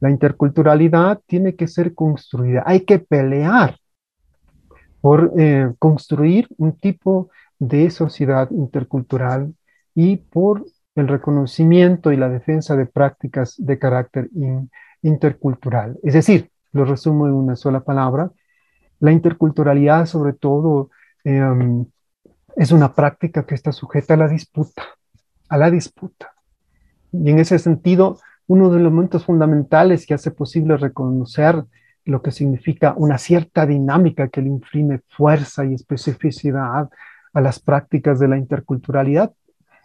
La 0.01 0.11
interculturalidad 0.11 1.21
tiene 1.27 1.55
que 1.55 1.69
ser 1.69 1.95
construida. 1.95 2.63
Hay 2.67 2.81
que 2.81 2.99
pelear 2.99 3.79
por 5.01 5.33
eh, 5.39 5.73
construir 5.79 6.49
un 6.59 6.79
tipo 6.79 7.31
de 7.59 7.91
sociedad 7.91 8.51
intercultural 8.51 9.55
y 9.95 10.17
por 10.17 10.65
el 10.95 11.09
reconocimiento 11.09 12.13
y 12.13 12.17
la 12.17 12.29
defensa 12.29 12.77
de 12.77 12.87
prácticas 12.87 13.55
de 13.59 13.79
carácter 13.79 14.31
intercultural. 15.03 15.99
Es 16.03 16.15
decir, 16.15 16.51
lo 16.73 16.85
resumo 16.85 17.27
en 17.27 17.35
una 17.35 17.57
sola 17.57 17.81
palabra, 17.81 18.31
la 19.01 19.13
interculturalidad 19.13 20.07
sobre 20.07 20.33
todo 20.33 20.91
em, 21.25 21.87
es 22.57 22.73
una 22.73 22.95
práctica 22.95 23.45
que 23.45 23.55
está 23.55 23.73
sujeta 23.73 24.15
a 24.15 24.17
la 24.17 24.29
disputa, 24.29 24.83
a 25.49 25.59
la 25.59 25.71
disputa. 25.71 26.33
Y 27.13 27.31
en 27.31 27.39
ese 27.39 27.59
sentido, 27.59 28.19
uno 28.47 28.71
de 28.71 28.79
los 28.79 28.93
elementos 28.93 29.25
fundamentales 29.25 30.07
que 30.07 30.15
hace 30.15 30.31
posible 30.31 30.77
reconocer 30.77 31.65
lo 32.05 32.23
que 32.23 32.31
significa 32.31 32.95
una 32.97 33.19
cierta 33.19 33.67
dinámica 33.67 34.29
que 34.29 34.43
le 34.43 34.49
imprime 34.49 35.01
fuerza 35.09 35.65
y 35.65 35.75
especificidad 35.75 36.91
a 37.33 37.41
las 37.41 37.59
prácticas 37.61 38.19
de 38.21 38.29
la 38.29 38.37
interculturalidad, 38.37 39.33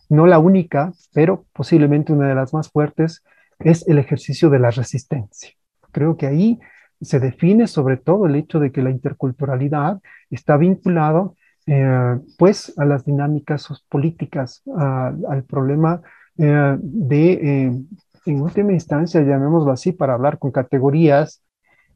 no 0.09 0.27
la 0.27 0.39
única, 0.39 0.91
pero 1.13 1.45
posiblemente 1.53 2.11
una 2.11 2.27
de 2.27 2.35
las 2.35 2.53
más 2.53 2.69
fuertes, 2.69 3.23
es 3.59 3.87
el 3.87 3.99
ejercicio 3.99 4.49
de 4.49 4.59
la 4.59 4.71
resistencia. 4.71 5.51
Creo 5.91 6.17
que 6.17 6.27
ahí 6.27 6.59
se 7.01 7.19
define 7.19 7.67
sobre 7.67 7.97
todo 7.97 8.25
el 8.25 8.35
hecho 8.35 8.59
de 8.59 8.71
que 8.71 8.81
la 8.81 8.89
interculturalidad 8.89 10.01
está 10.29 10.57
vinculado 10.57 11.35
eh, 11.71 12.19
pues 12.39 12.73
a 12.77 12.85
las 12.85 13.05
dinámicas 13.05 13.67
políticas, 13.89 14.63
al 14.75 15.43
problema 15.43 16.01
eh, 16.35 16.77
de, 16.79 17.31
eh, 17.33 17.83
en 18.25 18.41
última 18.41 18.73
instancia, 18.73 19.21
llamémoslo 19.21 19.71
así, 19.71 19.91
para 19.91 20.15
hablar 20.15 20.39
con 20.39 20.49
categorías 20.49 21.43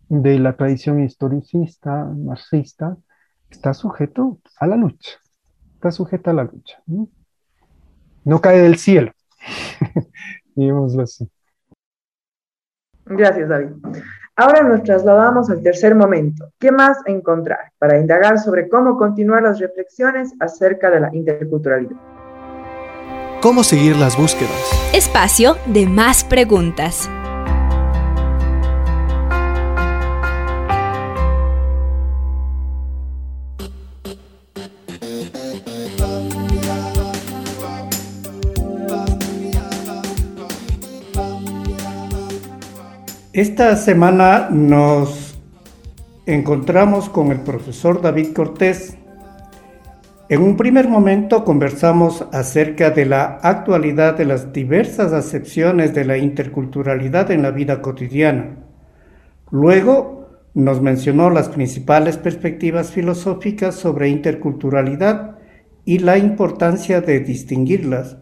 de 0.10 0.38
la 0.38 0.56
tradición 0.58 1.02
historicista, 1.02 2.06
marxista, 2.06 2.98
está 3.50 3.74
sujeto 3.74 4.38
a 4.60 4.68
la 4.68 4.76
lucha, 4.76 5.14
está 5.74 5.92
sujeto 5.92 6.30
a 6.30 6.34
la 6.34 6.44
lucha. 6.44 6.78
No, 8.24 8.42
cae 8.42 8.60
del 8.60 8.78
cielo, 8.78 9.12
así. 11.02 11.28
Gracias, 13.06 13.50
David. 13.50 13.72
Ahora 14.36 14.64
nos 14.64 14.82
trasladamos 14.82 15.52
al 15.52 15.62
tercer 15.62 15.94
momento. 15.94 16.50
¿Qué 16.60 16.72
más 16.72 16.98
encontrar 17.06 17.72
para 17.78 18.00
indagar 18.00 18.40
sobre 18.40 18.68
cómo 18.68 18.98
continuar 18.98 19.44
las 19.44 19.60
reflexiones 19.60 20.34
acerca 20.40 20.90
de 20.90 21.02
la 21.02 21.10
interculturalidad? 21.14 21.96
¿Cómo 23.44 23.64
seguir 23.64 23.96
las 23.96 24.18
búsquedas? 24.18 24.92
Espacio 24.92 25.56
de 25.68 25.86
más 25.86 26.24
preguntas. 26.24 27.12
Esta 43.34 43.76
semana 43.78 44.50
nos 44.52 45.40
encontramos 46.28 47.10
con 47.10 47.32
el 47.32 47.40
profesor 47.40 48.00
David 48.00 48.32
Cortés. 48.32 48.96
En 50.30 50.44
un 50.44 50.56
primer 50.56 50.88
momento 50.88 51.44
conversamos 51.44 52.28
acerca 52.32 52.92
de 52.92 53.08
la 53.08 53.40
actualidad 53.42 54.16
de 54.16 54.26
las 54.26 54.54
diversas 54.54 55.14
acepciones 55.14 55.96
de 55.96 56.06
la 56.06 56.20
interculturalidad 56.20 57.32
en 57.32 57.42
la 57.42 57.50
vida 57.50 57.82
cotidiana. 57.82 58.58
Luego 59.50 60.30
nos 60.54 60.84
mencionó 60.84 61.32
las 61.32 61.50
principales 61.50 62.18
perspectivas 62.18 62.92
filosóficas 62.92 63.74
sobre 63.74 64.10
interculturalidad 64.10 65.40
y 65.86 65.98
la 65.98 66.20
importancia 66.20 67.02
de 67.02 67.22
distinguirlas. 67.22 68.16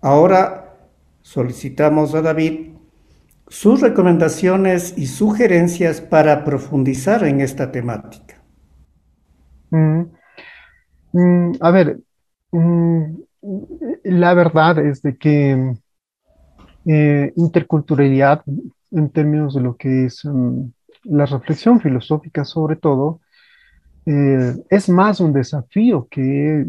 Ahora 0.00 0.78
solicitamos 1.20 2.14
a 2.14 2.22
David 2.22 2.73
sus 3.48 3.80
recomendaciones 3.80 4.96
y 4.96 5.06
sugerencias 5.06 6.00
para 6.00 6.44
profundizar 6.44 7.24
en 7.24 7.40
esta 7.40 7.70
temática. 7.70 8.42
Mm, 9.70 10.02
mm, 11.12 11.52
a 11.60 11.70
ver, 11.70 11.98
mm, 12.52 13.04
la 14.04 14.34
verdad 14.34 14.78
es 14.78 15.02
de 15.02 15.16
que 15.16 15.74
eh, 16.86 17.32
interculturalidad 17.36 18.42
en 18.90 19.10
términos 19.10 19.54
de 19.54 19.60
lo 19.60 19.76
que 19.76 20.06
es 20.06 20.22
la 21.04 21.26
reflexión 21.26 21.80
filosófica 21.80 22.44
sobre 22.44 22.76
todo, 22.76 23.20
eh, 24.06 24.54
es 24.68 24.88
más 24.88 25.20
un 25.20 25.32
desafío 25.32 26.06
que 26.10 26.66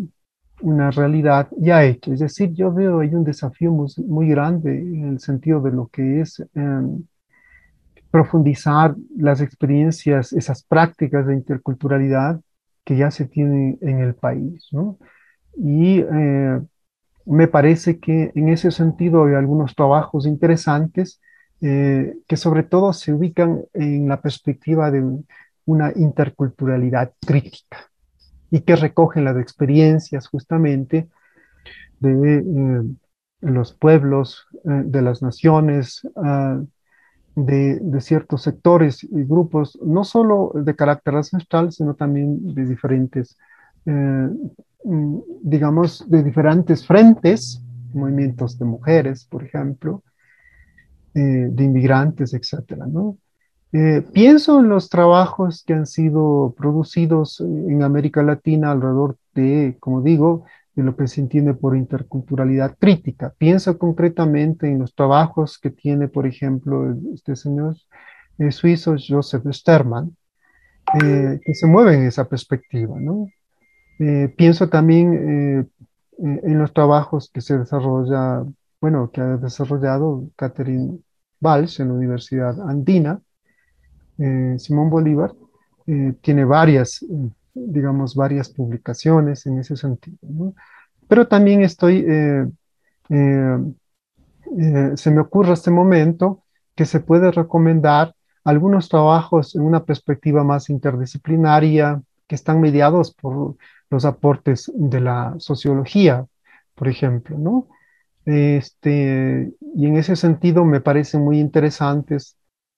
una 0.62 0.91
realidad 0.91 1.48
ya 1.58 1.84
hecha. 1.84 2.13
Es 2.13 2.20
decir, 2.20 2.54
yo 2.54 2.72
veo 2.74 3.00
ahí 3.00 3.13
un 3.13 3.24
desafío 3.24 3.72
muy, 3.72 4.30
grande 4.30 4.78
en 4.80 5.10
el 5.10 5.20
sentido 5.20 5.62
de 5.62 5.72
lo 5.72 5.88
que 5.88 6.22
es 6.22 6.44
em, 6.56 7.04
profundizar 8.12 8.96
las 9.18 9.41
experiencias, 9.41 10.32
esas 10.34 10.63
prácticas 10.63 11.28
de 11.28 11.34
interculturalidad 11.34 12.39
que 12.86 12.96
ya 12.96 13.12
se 13.12 13.26
tienen 13.26 13.78
en 13.82 14.00
el 14.00 14.15
país. 14.15 14.70
¿no? 14.72 14.98
Y 15.58 16.00
eh, 16.00 16.62
me 17.26 17.48
parece 17.48 18.00
que 18.00 18.32
en 18.36 18.50
ese 18.50 18.72
sentido 18.72 19.26
hay 19.26 19.36
algunos 19.36 19.76
trabajos 19.76 20.26
interesantes 20.26 21.20
eh, 21.62 22.15
que 22.28 22.38
sobre 22.38 22.63
todo 22.63 22.94
se 22.94 23.13
ubican 23.13 23.63
en 23.74 24.08
la 24.08 24.22
perspectiva 24.22 24.91
de 24.91 25.04
una 25.65 25.91
interculturalidad 25.96 27.13
crítica 27.26 27.89
y 28.51 28.62
que 28.62 28.75
recogen 28.75 29.25
las 29.25 29.38
experiencias 29.38 30.27
justamente 30.27 31.10
de 31.99 32.38
eh, 32.38 32.84
los 33.41 33.73
pueblos, 33.73 34.47
eh, 34.63 34.84
de 34.86 35.01
las 35.01 35.21
naciones, 35.21 36.08
ah, 36.15 36.62
de, 37.36 38.01
ciertos 38.01 38.43
sectores 38.43 39.03
y 39.03 39.23
grupos, 39.23 39.77
no 39.84 40.03
solo 40.03 40.51
de 40.55 40.75
carácter 40.75 41.15
ancestral, 41.15 41.71
sino 41.71 41.95
también 41.95 42.53
de 42.53 42.65
diferentes, 42.65 43.38
eh, 43.86 44.29
mm, 44.84 45.19
digamos, 45.41 46.10
de 46.10 46.23
diferentes 46.23 46.86
frentes, 46.86 47.62
movimientos 47.93 48.58
de 48.58 48.65
mujeres, 48.65 49.25
por 49.25 49.43
ejemplo, 49.43 50.03
de 51.13 51.63
inmigrantes, 51.63 52.34
etcétera, 52.34 52.86
¿no? 52.88 53.17
Eh, 53.77 54.01
pienso 54.13 54.61
en 54.61 54.69
los 54.69 54.88
trabajos 54.88 55.61
que 55.67 55.73
han 55.73 55.85
sido 55.85 56.55
producidos 56.57 57.41
en 57.41 57.83
América 57.83 58.23
Latina 58.23 58.71
alrededor 58.71 59.17
de, 59.33 59.75
como 59.81 60.01
digo, 60.01 60.45
de 60.75 60.83
lo 60.83 60.95
que 60.95 61.09
se 61.09 61.19
entiende 61.19 61.53
por 61.55 61.75
interculturalidad 61.75 62.77
crítica. 62.79 63.33
Pienso 63.38 63.77
concretamente 63.77 64.71
en 64.71 64.79
los 64.79 64.95
trabajos 64.95 65.59
que 65.59 65.71
tiene, 65.71 66.07
por 66.07 66.25
ejemplo, 66.25 66.95
este 67.13 67.35
señor 67.35 67.75
eh, 68.38 68.53
suizo 68.53 68.95
Joseph 68.97 69.43
Sterman, 69.51 70.15
eh, 71.03 71.41
que 71.43 71.53
se 71.53 71.67
mueve 71.67 71.95
en 71.95 72.05
esa 72.05 72.29
perspectiva. 72.29 72.97
¿no? 72.97 73.27
pienso 74.38 74.69
también 74.69 75.69
en 76.17 76.59
los 76.59 76.73
trabajos 76.73 77.29
que 77.33 77.41
se 77.41 77.57
desarrolla, 77.57 78.45
bueno, 78.79 79.11
que 79.11 79.19
ha 79.19 79.35
desarrollado 79.35 80.29
Catherine 80.38 80.99
Walsh 81.41 81.81
en 81.81 81.89
la 81.89 81.93
Universidad 81.93 82.69
Andina, 82.69 83.21
eh, 84.17 84.56
Simón 84.58 84.89
Bolívar 84.89 85.34
eh, 85.88 86.13
tiene 86.21 86.45
varias, 86.45 87.04
eh, 87.04 87.30
digamos, 87.54 88.15
varias 88.15 88.49
publicaciones 88.49 89.45
en 89.45 89.60
ese 89.60 89.75
sentido. 89.75 90.17
Pero 91.08 91.28
también 91.28 91.63
estoy, 91.63 92.04
se 93.08 93.21
me 95.12 95.19
ocurre 95.19 95.54
este 95.54 95.69
momento 95.69 96.43
que 96.75 96.86
se 96.86 96.99
puede 96.99 97.32
recomendar 97.32 98.15
algunos 98.43 98.89
trabajos 98.89 99.56
en 99.56 99.62
una 99.62 99.86
perspectiva 99.86 100.43
más 100.43 100.69
interdisciplinaria 100.69 102.01
que 102.28 102.36
están 102.36 102.60
mediados 102.60 103.13
por 103.13 103.56
los 103.91 104.06
aportes 104.06 104.71
de 104.73 105.01
la 105.01 105.36
sociología, 105.38 106.25
por 106.73 106.88
ejemplo, 106.88 107.38
¿no? 107.38 107.67
Este, 108.25 109.54
y 109.75 109.86
en 109.86 109.97
ese 109.97 110.15
sentido 110.15 110.65
me 110.65 110.82
parecen 110.82 111.23
muy 111.23 111.39
interesantes 111.39 112.36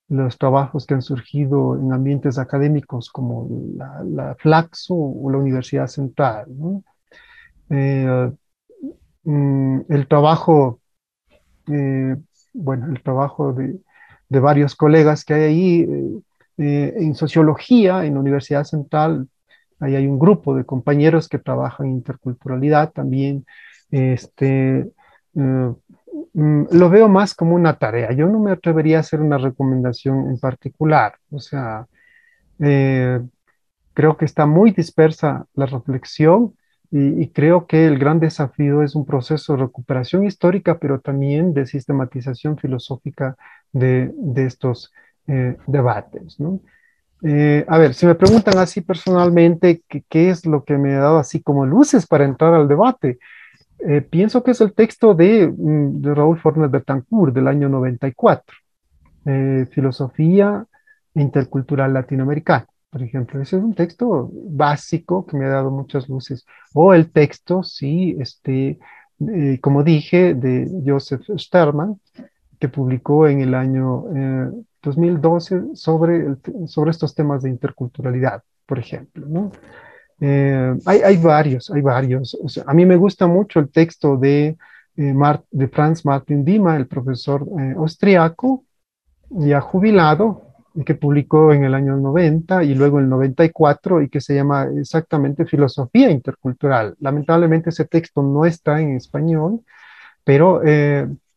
los 0.10 0.38
trabajos 0.38 0.86
que 0.86 0.94
han 0.94 1.02
surgido 1.02 1.78
en 1.78 1.92
ambientes 1.92 2.38
académicos 2.38 3.10
como 3.10 3.50
la, 3.76 4.36
Flaxo 4.40 4.96
o 4.96 5.30
la 5.30 5.38
Universidad 5.38 5.88
Central. 5.88 6.48
Eh, 7.70 8.32
mm, 9.24 9.80
el 9.90 10.08
trabajo, 10.08 10.80
eh, 11.68 12.16
bueno, 12.54 12.88
el 12.88 13.04
trabajo 13.04 13.54
de, 13.54 13.80
varios 14.30 14.76
colegas 14.76 15.26
que 15.26 15.34
hay 15.34 15.44
ahí 15.44 15.88
eh, 16.58 16.94
en 16.98 17.16
sociología, 17.16 18.06
en 18.06 18.14
la 18.14 18.20
Universidad 18.20 18.64
Central, 18.64 19.28
ahí 19.80 19.96
hay 19.96 20.08
un 20.08 20.20
grupo 20.20 20.56
de 20.56 20.66
compañeros 20.66 21.28
que 21.28 21.40
trabajan 21.40 21.88
en 21.88 21.94
interculturalidad 21.94 22.92
también. 22.92 23.46
Este, 23.92 24.90
lo 26.34 26.90
veo 26.90 27.08
más 27.10 27.34
como 27.34 27.56
una 27.56 27.78
tarea. 27.78 28.12
Yo 28.12 28.28
no 28.28 28.40
me 28.40 28.52
atrevería 28.52 28.98
a 28.98 29.00
hacer 29.02 29.22
una 29.22 29.38
recomendación 29.38 30.30
en 30.30 30.40
particular. 30.40 31.16
O 31.32 31.40
sea, 31.40 31.88
eh, 32.60 33.20
creo 33.94 34.18
que 34.18 34.26
está 34.26 34.46
muy 34.46 34.72
dispersa 34.72 35.46
la 35.56 35.66
reflexión 35.66 36.54
y, 36.90 37.28
creo 37.30 37.68
que 37.68 37.86
el 37.86 38.00
gran 38.00 38.20
desafío 38.20 38.82
es 38.82 38.96
un 38.96 39.06
proceso 39.06 39.54
de 39.54 39.64
recuperación 39.64 40.24
histórica, 40.24 40.80
pero 40.80 41.02
también 41.02 41.54
de 41.54 41.66
sistematización 41.66 42.58
filosófica 42.58 43.36
de, 43.74 44.14
estos 44.38 44.94
eh, 45.28 45.58
debates. 45.68 46.38
Eh, 47.24 47.66
a 47.68 47.78
ver, 47.78 47.94
si 47.94 48.06
me 48.06 48.16
preguntan 48.16 48.58
así 48.60 48.82
personalmente 48.82 49.82
qué 50.08 50.30
es 50.30 50.46
lo 50.46 50.64
que 50.64 50.78
me 50.78 50.94
ha 50.94 51.00
dado 51.00 51.18
así 51.18 51.42
como 51.42 51.66
luces 51.66 52.08
para 52.08 52.24
entrar 52.24 52.54
al 52.54 52.70
debate, 52.70 53.20
eh, 53.80 54.02
pienso 54.02 54.44
que 54.44 54.52
es 54.52 54.62
el 54.62 54.74
texto 54.74 55.14
de, 55.14 55.48
mm, 55.48 56.02
de 56.02 56.16
Raúl 56.16 56.40
Fornes 56.40 56.72
Betancourt 56.72 57.34
del 57.34 57.48
año 57.48 57.70
94, 57.70 58.56
eh, 59.26 59.68
Filosofía 59.72 60.66
Intercultural 61.14 61.94
Latinoamericana, 61.94 62.68
por 62.90 63.04
ejemplo. 63.04 63.42
Ese 63.42 63.58
es 63.58 63.64
un 63.64 63.76
texto 63.76 64.30
básico 64.34 65.26
que 65.26 65.38
me 65.38 65.46
ha 65.46 65.50
dado 65.50 65.72
muchas 65.72 66.10
luces. 66.10 66.46
O 66.74 66.94
el 66.94 67.12
texto, 67.12 67.64
sí, 67.64 68.16
este, 68.20 68.80
eh, 69.20 69.60
como 69.62 69.84
dije, 69.84 70.34
de 70.34 70.70
Joseph 70.86 71.24
Sterman, 71.38 72.00
que 72.60 72.70
publicó 72.70 73.28
en 73.28 73.42
el 73.42 73.54
año 73.54 74.06
2012 74.82 75.76
sobre, 75.76 76.26
sobre 76.66 76.92
estos 76.92 77.14
temas 77.14 77.44
de 77.44 77.50
interculturalidad, 77.52 78.42
por 78.66 78.80
ejemplo, 78.80 79.28
¿no? 79.28 79.52
Eh, 80.20 80.76
hay, 80.86 81.18
varios, 81.18 81.70
hay 81.70 81.82
varios. 81.82 82.38
a 82.66 82.74
mí 82.74 82.86
me 82.86 82.96
gusta 82.96 83.28
mucho 83.28 83.60
el 83.60 83.70
texto 83.70 84.18
de, 84.18 84.58
eh, 84.96 85.14
Franz 85.72 86.06
Martin 86.06 86.44
Dima, 86.44 86.76
el 86.76 86.88
profesor 86.88 87.46
eh, 87.60 87.76
austriaco, 87.78 88.64
ya 89.30 89.62
jubilado, 89.62 90.44
que 90.86 90.96
publicó 90.96 91.54
en 91.54 91.64
el 91.64 91.74
año 91.74 91.98
90 91.98 92.64
y 92.64 92.76
luego 92.76 93.00
en 93.00 93.06
el 93.06 93.10
94 93.10 94.04
y 94.04 94.10
que 94.10 94.22
se 94.22 94.36
llama 94.36 94.68
exactamente 94.80 95.46
Filosofía 95.46 96.12
Intercultural. 96.12 96.96
Lamentablemente 97.00 97.72
ese 97.72 97.86
texto 97.86 98.22
no 98.22 98.46
está 98.46 98.80
en 98.80 98.96
español, 98.96 99.62
pero 100.24 100.62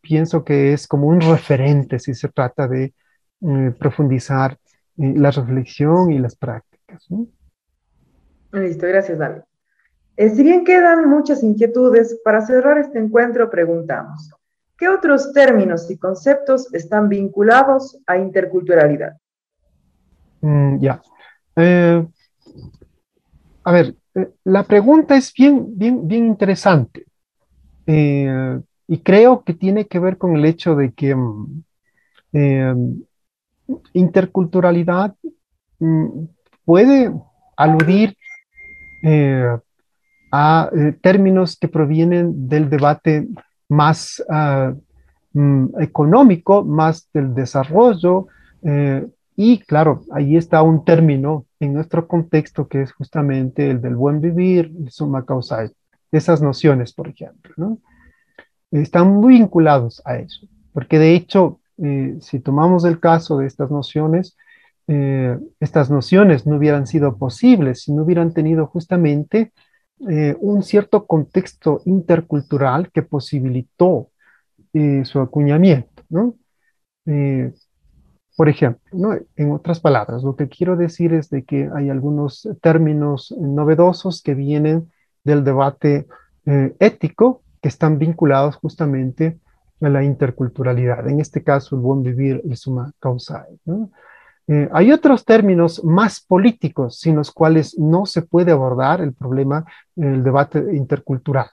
pienso 0.01 0.45
que 0.45 0.73
es 0.73 0.87
como 0.87 1.07
un 1.07 1.21
referente 1.21 1.99
si 1.99 2.15
se 2.15 2.29
trata 2.29 2.67
de 2.69 2.95
eh, 3.43 3.73
profundizar 3.79 4.59
la 4.97 5.31
reflexión 5.31 6.13
y 6.13 6.19
las 6.19 6.37
prácticas. 6.37 7.07
Listo, 8.53 8.87
gracias 8.87 9.19
David. 9.19 9.43
si 10.17 10.43
bien 10.43 10.65
quedan 10.65 11.09
muchas 11.09 11.43
inquietudes, 11.43 12.21
para 12.25 12.41
cerrar 12.41 12.79
este 12.79 12.99
encuentro 12.99 13.49
preguntamos, 13.51 14.31
¿qué 14.77 14.89
otros 14.89 15.33
términos 15.33 15.91
y 15.91 15.99
conceptos 15.99 16.73
están 16.75 17.09
vinculados 17.09 17.99
a 18.07 18.17
interculturalidad? 18.17 19.17
Mm, 20.41 20.81
ya. 20.81 21.01
a 23.65 23.73
ver, 23.73 23.95
la 24.45 24.65
pregunta 24.65 25.17
es 25.17 25.33
bien, 25.33 25.79
bien, 25.79 26.07
bien 26.09 26.27
interesante. 26.27 27.07
Eh, 27.87 28.61
y 28.89 28.99
creo 28.99 29.45
que 29.45 29.55
tiene 29.55 29.87
que 29.87 29.99
ver 29.99 30.19
con 30.19 30.37
el 30.37 30.45
hecho 30.45 30.75
de 30.75 30.93
que 30.93 31.15
mm, 31.15 31.63
eh, 32.33 32.75
interculturalidad 33.93 35.15
mm, 35.79 36.25
puede 36.65 37.13
aludir 37.57 38.17
eh, 39.03 39.57
a 40.33 40.71
términos 41.01 41.57
que 41.59 41.69
provienen 41.69 42.49
del 42.49 42.71
debate 42.71 43.29
más 43.69 44.23
mm, 45.33 45.81
económico, 45.81 46.65
más 46.65 47.09
del 47.13 47.35
desarrollo, 47.35 48.29
y 49.43 49.59
claro, 49.61 50.03
ahí 50.13 50.37
está 50.37 50.63
un 50.63 50.85
término 50.85 51.47
en 51.61 51.73
nuestro 51.73 52.07
contexto 52.07 52.69
que 52.69 52.83
es 52.83 52.93
justamente 52.93 53.71
el 53.71 53.81
del 53.81 53.97
buen 53.97 54.21
vivir, 54.21 54.71
el 54.79 54.91
suma 54.91 55.25
causa 55.25 55.71
esas 56.13 56.43
nociones, 56.43 56.93
por 56.93 57.09
ejemplo, 57.09 57.55
¿no? 57.57 57.79
están 58.71 59.09
muy 59.09 59.35
vinculados 59.35 60.03
a 60.05 60.17
eso, 60.17 60.47
porque 60.73 60.99
de 60.99 61.15
hecho, 61.15 61.61
eh, 61.79 62.17
si 62.21 62.41
tomamos 62.41 62.85
el 62.85 63.01
caso 63.01 63.39
de 63.39 63.47
estas 63.47 63.71
nociones, 63.71 64.37
eh, 64.93 65.39
estas 65.61 65.89
nociones 65.89 66.47
no 66.47 66.57
hubieran 66.57 66.87
sido 66.87 67.17
posibles 67.17 67.83
si 67.83 67.93
no 67.93 68.03
hubieran 68.03 68.35
tenido 68.35 68.67
justamente 68.67 69.53
eh, 70.09 70.37
un 70.41 70.65
cierto 70.65 71.07
contexto 71.07 71.83
intercultural 71.85 72.91
que 72.91 73.03
posibilitó 73.03 74.09
su 75.05 75.19
acuñamiento, 75.19 76.05
¿no? 76.09 76.37
por 78.37 78.49
ejemplo, 78.49 78.81
¿no? 78.93 79.19
en 79.37 79.53
otras 79.53 79.81
palabras, 79.81 80.23
lo 80.23 80.37
que 80.37 80.49
quiero 80.49 80.77
decir 80.77 81.13
es 81.13 81.29
de 81.29 81.45
que 81.45 81.69
hay 81.75 81.91
algunos 81.91 82.49
términos 82.63 83.35
novedosos 83.39 84.23
que 84.23 84.35
vienen 84.35 84.91
del 85.25 85.45
debate 85.45 86.07
eh, 86.47 86.75
ético 86.79 87.43
que 87.61 87.69
están 87.69 87.99
vinculados 87.99 88.57
justamente 88.57 89.39
a 89.81 89.89
la 89.89 90.03
interculturalidad, 90.05 91.09
en 91.09 91.21
este 91.21 91.43
caso 91.43 91.77
el 91.77 91.83
buen 91.83 92.03
vivir, 92.03 92.41
el 92.45 92.57
suma 92.57 92.93
causa. 92.99 93.47
Eh, 94.51 94.69
hay 94.73 94.91
otros 94.91 95.25
términos 95.25 95.83
más 95.85 96.21
políticos 96.21 96.99
sin 96.99 97.17
los 97.17 97.31
cuales 97.31 97.79
no 97.79 98.05
se 98.05 98.23
puede 98.23 98.51
abordar 98.51 99.01
el 99.01 99.13
problema, 99.15 99.65
el 99.97 100.25
debate 100.25 100.59
intercultural, 100.73 101.49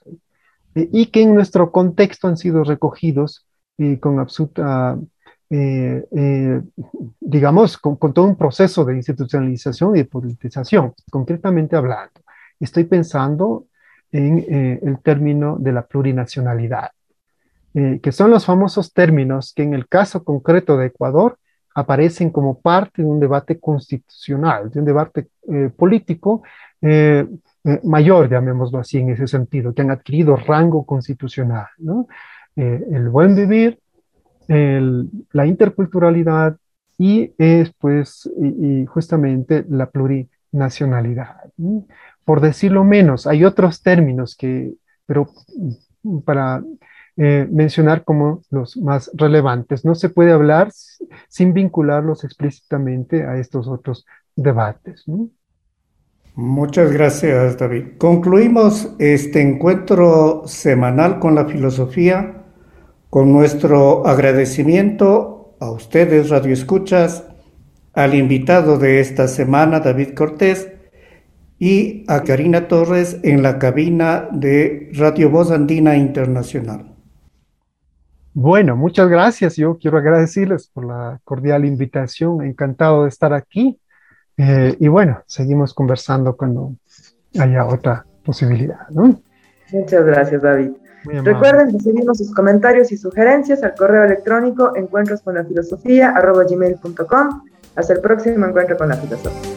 eh, 0.74 0.88
y 0.92 1.06
que 1.06 1.22
en 1.22 1.34
nuestro 1.34 1.70
contexto 1.70 2.28
han 2.28 2.36
sido 2.36 2.64
recogidos 2.64 3.46
con 4.00 4.18
absoluta, 4.18 4.98
digamos, 7.20 7.78
con, 7.78 7.94
con 7.94 8.12
todo 8.12 8.24
un 8.24 8.34
proceso 8.34 8.84
de 8.84 8.96
institucionalización 8.96 9.94
y 9.94 10.00
de 10.00 10.04
politización, 10.04 10.94
concretamente 11.12 11.76
hablando. 11.76 12.20
Estoy 12.58 12.84
pensando 12.84 13.66
en 14.12 14.38
eh, 14.38 14.80
el 14.82 14.98
término 15.00 15.56
de 15.58 15.72
la 15.72 15.86
plurinacionalidad, 15.86 16.90
eh, 17.74 18.00
que 18.02 18.12
son 18.12 18.30
los 18.30 18.44
famosos 18.44 18.92
términos 18.92 19.52
que 19.54 19.62
en 19.62 19.74
el 19.74 19.86
caso 19.86 20.24
concreto 20.24 20.76
de 20.76 20.86
Ecuador 20.86 21.38
aparecen 21.78 22.30
como 22.30 22.60
parte 22.60 23.02
de 23.02 23.08
un 23.08 23.20
debate 23.20 23.58
constitucional, 23.58 24.70
de 24.70 24.80
un 24.80 24.86
debate 24.86 25.28
eh, 25.52 25.70
político 25.76 26.42
mayor, 27.82 28.30
llamémoslo 28.30 28.78
así 28.78 28.98
en 28.98 29.10
ese 29.10 29.26
sentido, 29.26 29.74
que 29.74 29.82
han 29.82 29.90
adquirido 29.90 30.36
rango 30.36 30.86
constitucional. 30.86 31.66
el 32.56 33.08
buen 33.08 33.34
vivir, 33.34 33.80
la 34.46 35.44
interculturalidad 35.44 36.56
y 36.96 37.32
es 37.36 37.72
pues 37.80 38.30
y, 38.40 38.86
justamente 38.86 39.64
la 39.68 39.86
plurinacionalidad 39.90 41.50
por 42.28 42.42
decirlo 42.42 42.84
menos. 42.84 43.26
Hay 43.26 43.42
otros 43.42 43.82
términos 43.82 44.36
que, 44.36 44.74
pero 45.06 45.30
para 46.26 46.62
eh, 47.18 47.48
mencionar 47.50 48.04
como 48.04 48.42
los 48.50 48.76
más 48.76 49.10
relevantes, 49.14 49.84
no 49.84 49.94
se 49.94 50.08
puede 50.08 50.32
hablar 50.32 50.70
sin 51.28 51.52
vincularlos 51.52 52.24
explícitamente 52.24 53.24
a 53.24 53.38
estos 53.38 53.66
otros 53.66 54.06
debates. 54.36 55.04
Muchas 56.34 56.92
gracias, 56.92 57.58
David. 57.58 57.98
Concluimos 57.98 58.94
este 59.00 59.40
encuentro 59.40 60.44
semanal 60.46 61.18
con 61.18 61.34
la 61.34 61.46
filosofía 61.46 62.44
con 63.10 63.32
nuestro 63.32 64.06
agradecimiento 64.06 65.56
a 65.60 65.70
ustedes, 65.70 66.28
Radio 66.28 66.52
Escuchas, 66.52 67.24
al 67.94 68.14
invitado 68.14 68.78
de 68.78 69.00
esta 69.00 69.26
semana, 69.26 69.80
David 69.80 70.14
Cortés, 70.14 70.68
y 71.58 72.04
a 72.06 72.22
Karina 72.22 72.68
Torres 72.68 73.18
en 73.24 73.42
la 73.42 73.58
cabina 73.58 74.28
de 74.30 74.90
Radio 74.94 75.30
Voz 75.30 75.50
Andina 75.50 75.96
Internacional. 75.96 76.94
Bueno, 78.34 78.76
muchas 78.76 79.08
gracias. 79.08 79.56
Yo 79.56 79.78
quiero 79.78 79.98
agradecerles 79.98 80.68
por 80.68 80.84
la 80.84 81.20
cordial 81.24 81.64
invitación. 81.64 82.42
Encantado 82.42 83.02
de 83.02 83.08
estar 83.08 83.32
aquí. 83.32 83.78
Eh, 84.36 84.76
y 84.78 84.88
bueno, 84.88 85.22
seguimos 85.26 85.74
conversando 85.74 86.36
cuando 86.36 86.74
haya 87.38 87.66
otra 87.66 88.06
posibilidad. 88.24 88.88
Muchas 88.90 90.04
gracias, 90.04 90.42
David. 90.42 90.70
Recuerden 91.04 91.72
recibimos 91.72 92.18
sus 92.18 92.34
comentarios 92.34 92.92
y 92.92 92.96
sugerencias 92.96 93.62
al 93.62 93.74
correo 93.74 94.04
electrónico 94.04 94.72
encuentros 94.76 95.22
con 95.22 95.34
la 95.34 95.44
filosofía 95.44 96.14
gmail.com. 96.48 97.42
Hasta 97.74 97.92
el 97.92 98.00
próximo 98.00 98.46
encuentro 98.46 98.76
con 98.76 98.88
la 98.88 98.96
filosofía. 98.96 99.52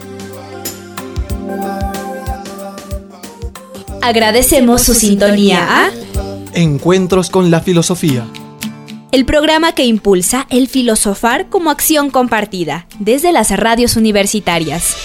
Agradecemos 4.02 4.82
su 4.82 4.94
sintonía 4.94 5.60
a 5.62 5.90
Encuentros 6.54 7.30
con 7.30 7.50
la 7.50 7.60
Filosofía. 7.60 8.26
El 9.12 9.26
programa 9.26 9.72
que 9.72 9.84
impulsa 9.84 10.46
el 10.48 10.68
filosofar 10.68 11.50
como 11.50 11.68
acción 11.68 12.08
compartida 12.08 12.86
desde 12.98 13.30
las 13.30 13.54
radios 13.54 13.96
universitarias. 13.96 14.96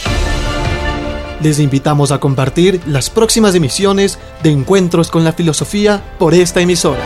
Les 1.41 1.59
invitamos 1.59 2.13
a 2.13 2.19
compartir 2.21 2.79
las 2.87 3.09
próximas 3.09 3.53
emisiones 3.53 4.17
de 4.43 4.51
Encuentros 4.51 5.11
con 5.11 5.25
la 5.25 5.33
Filosofía 5.33 6.01
por 6.19 6.33
esta 6.33 6.61
emisora. 6.61 7.03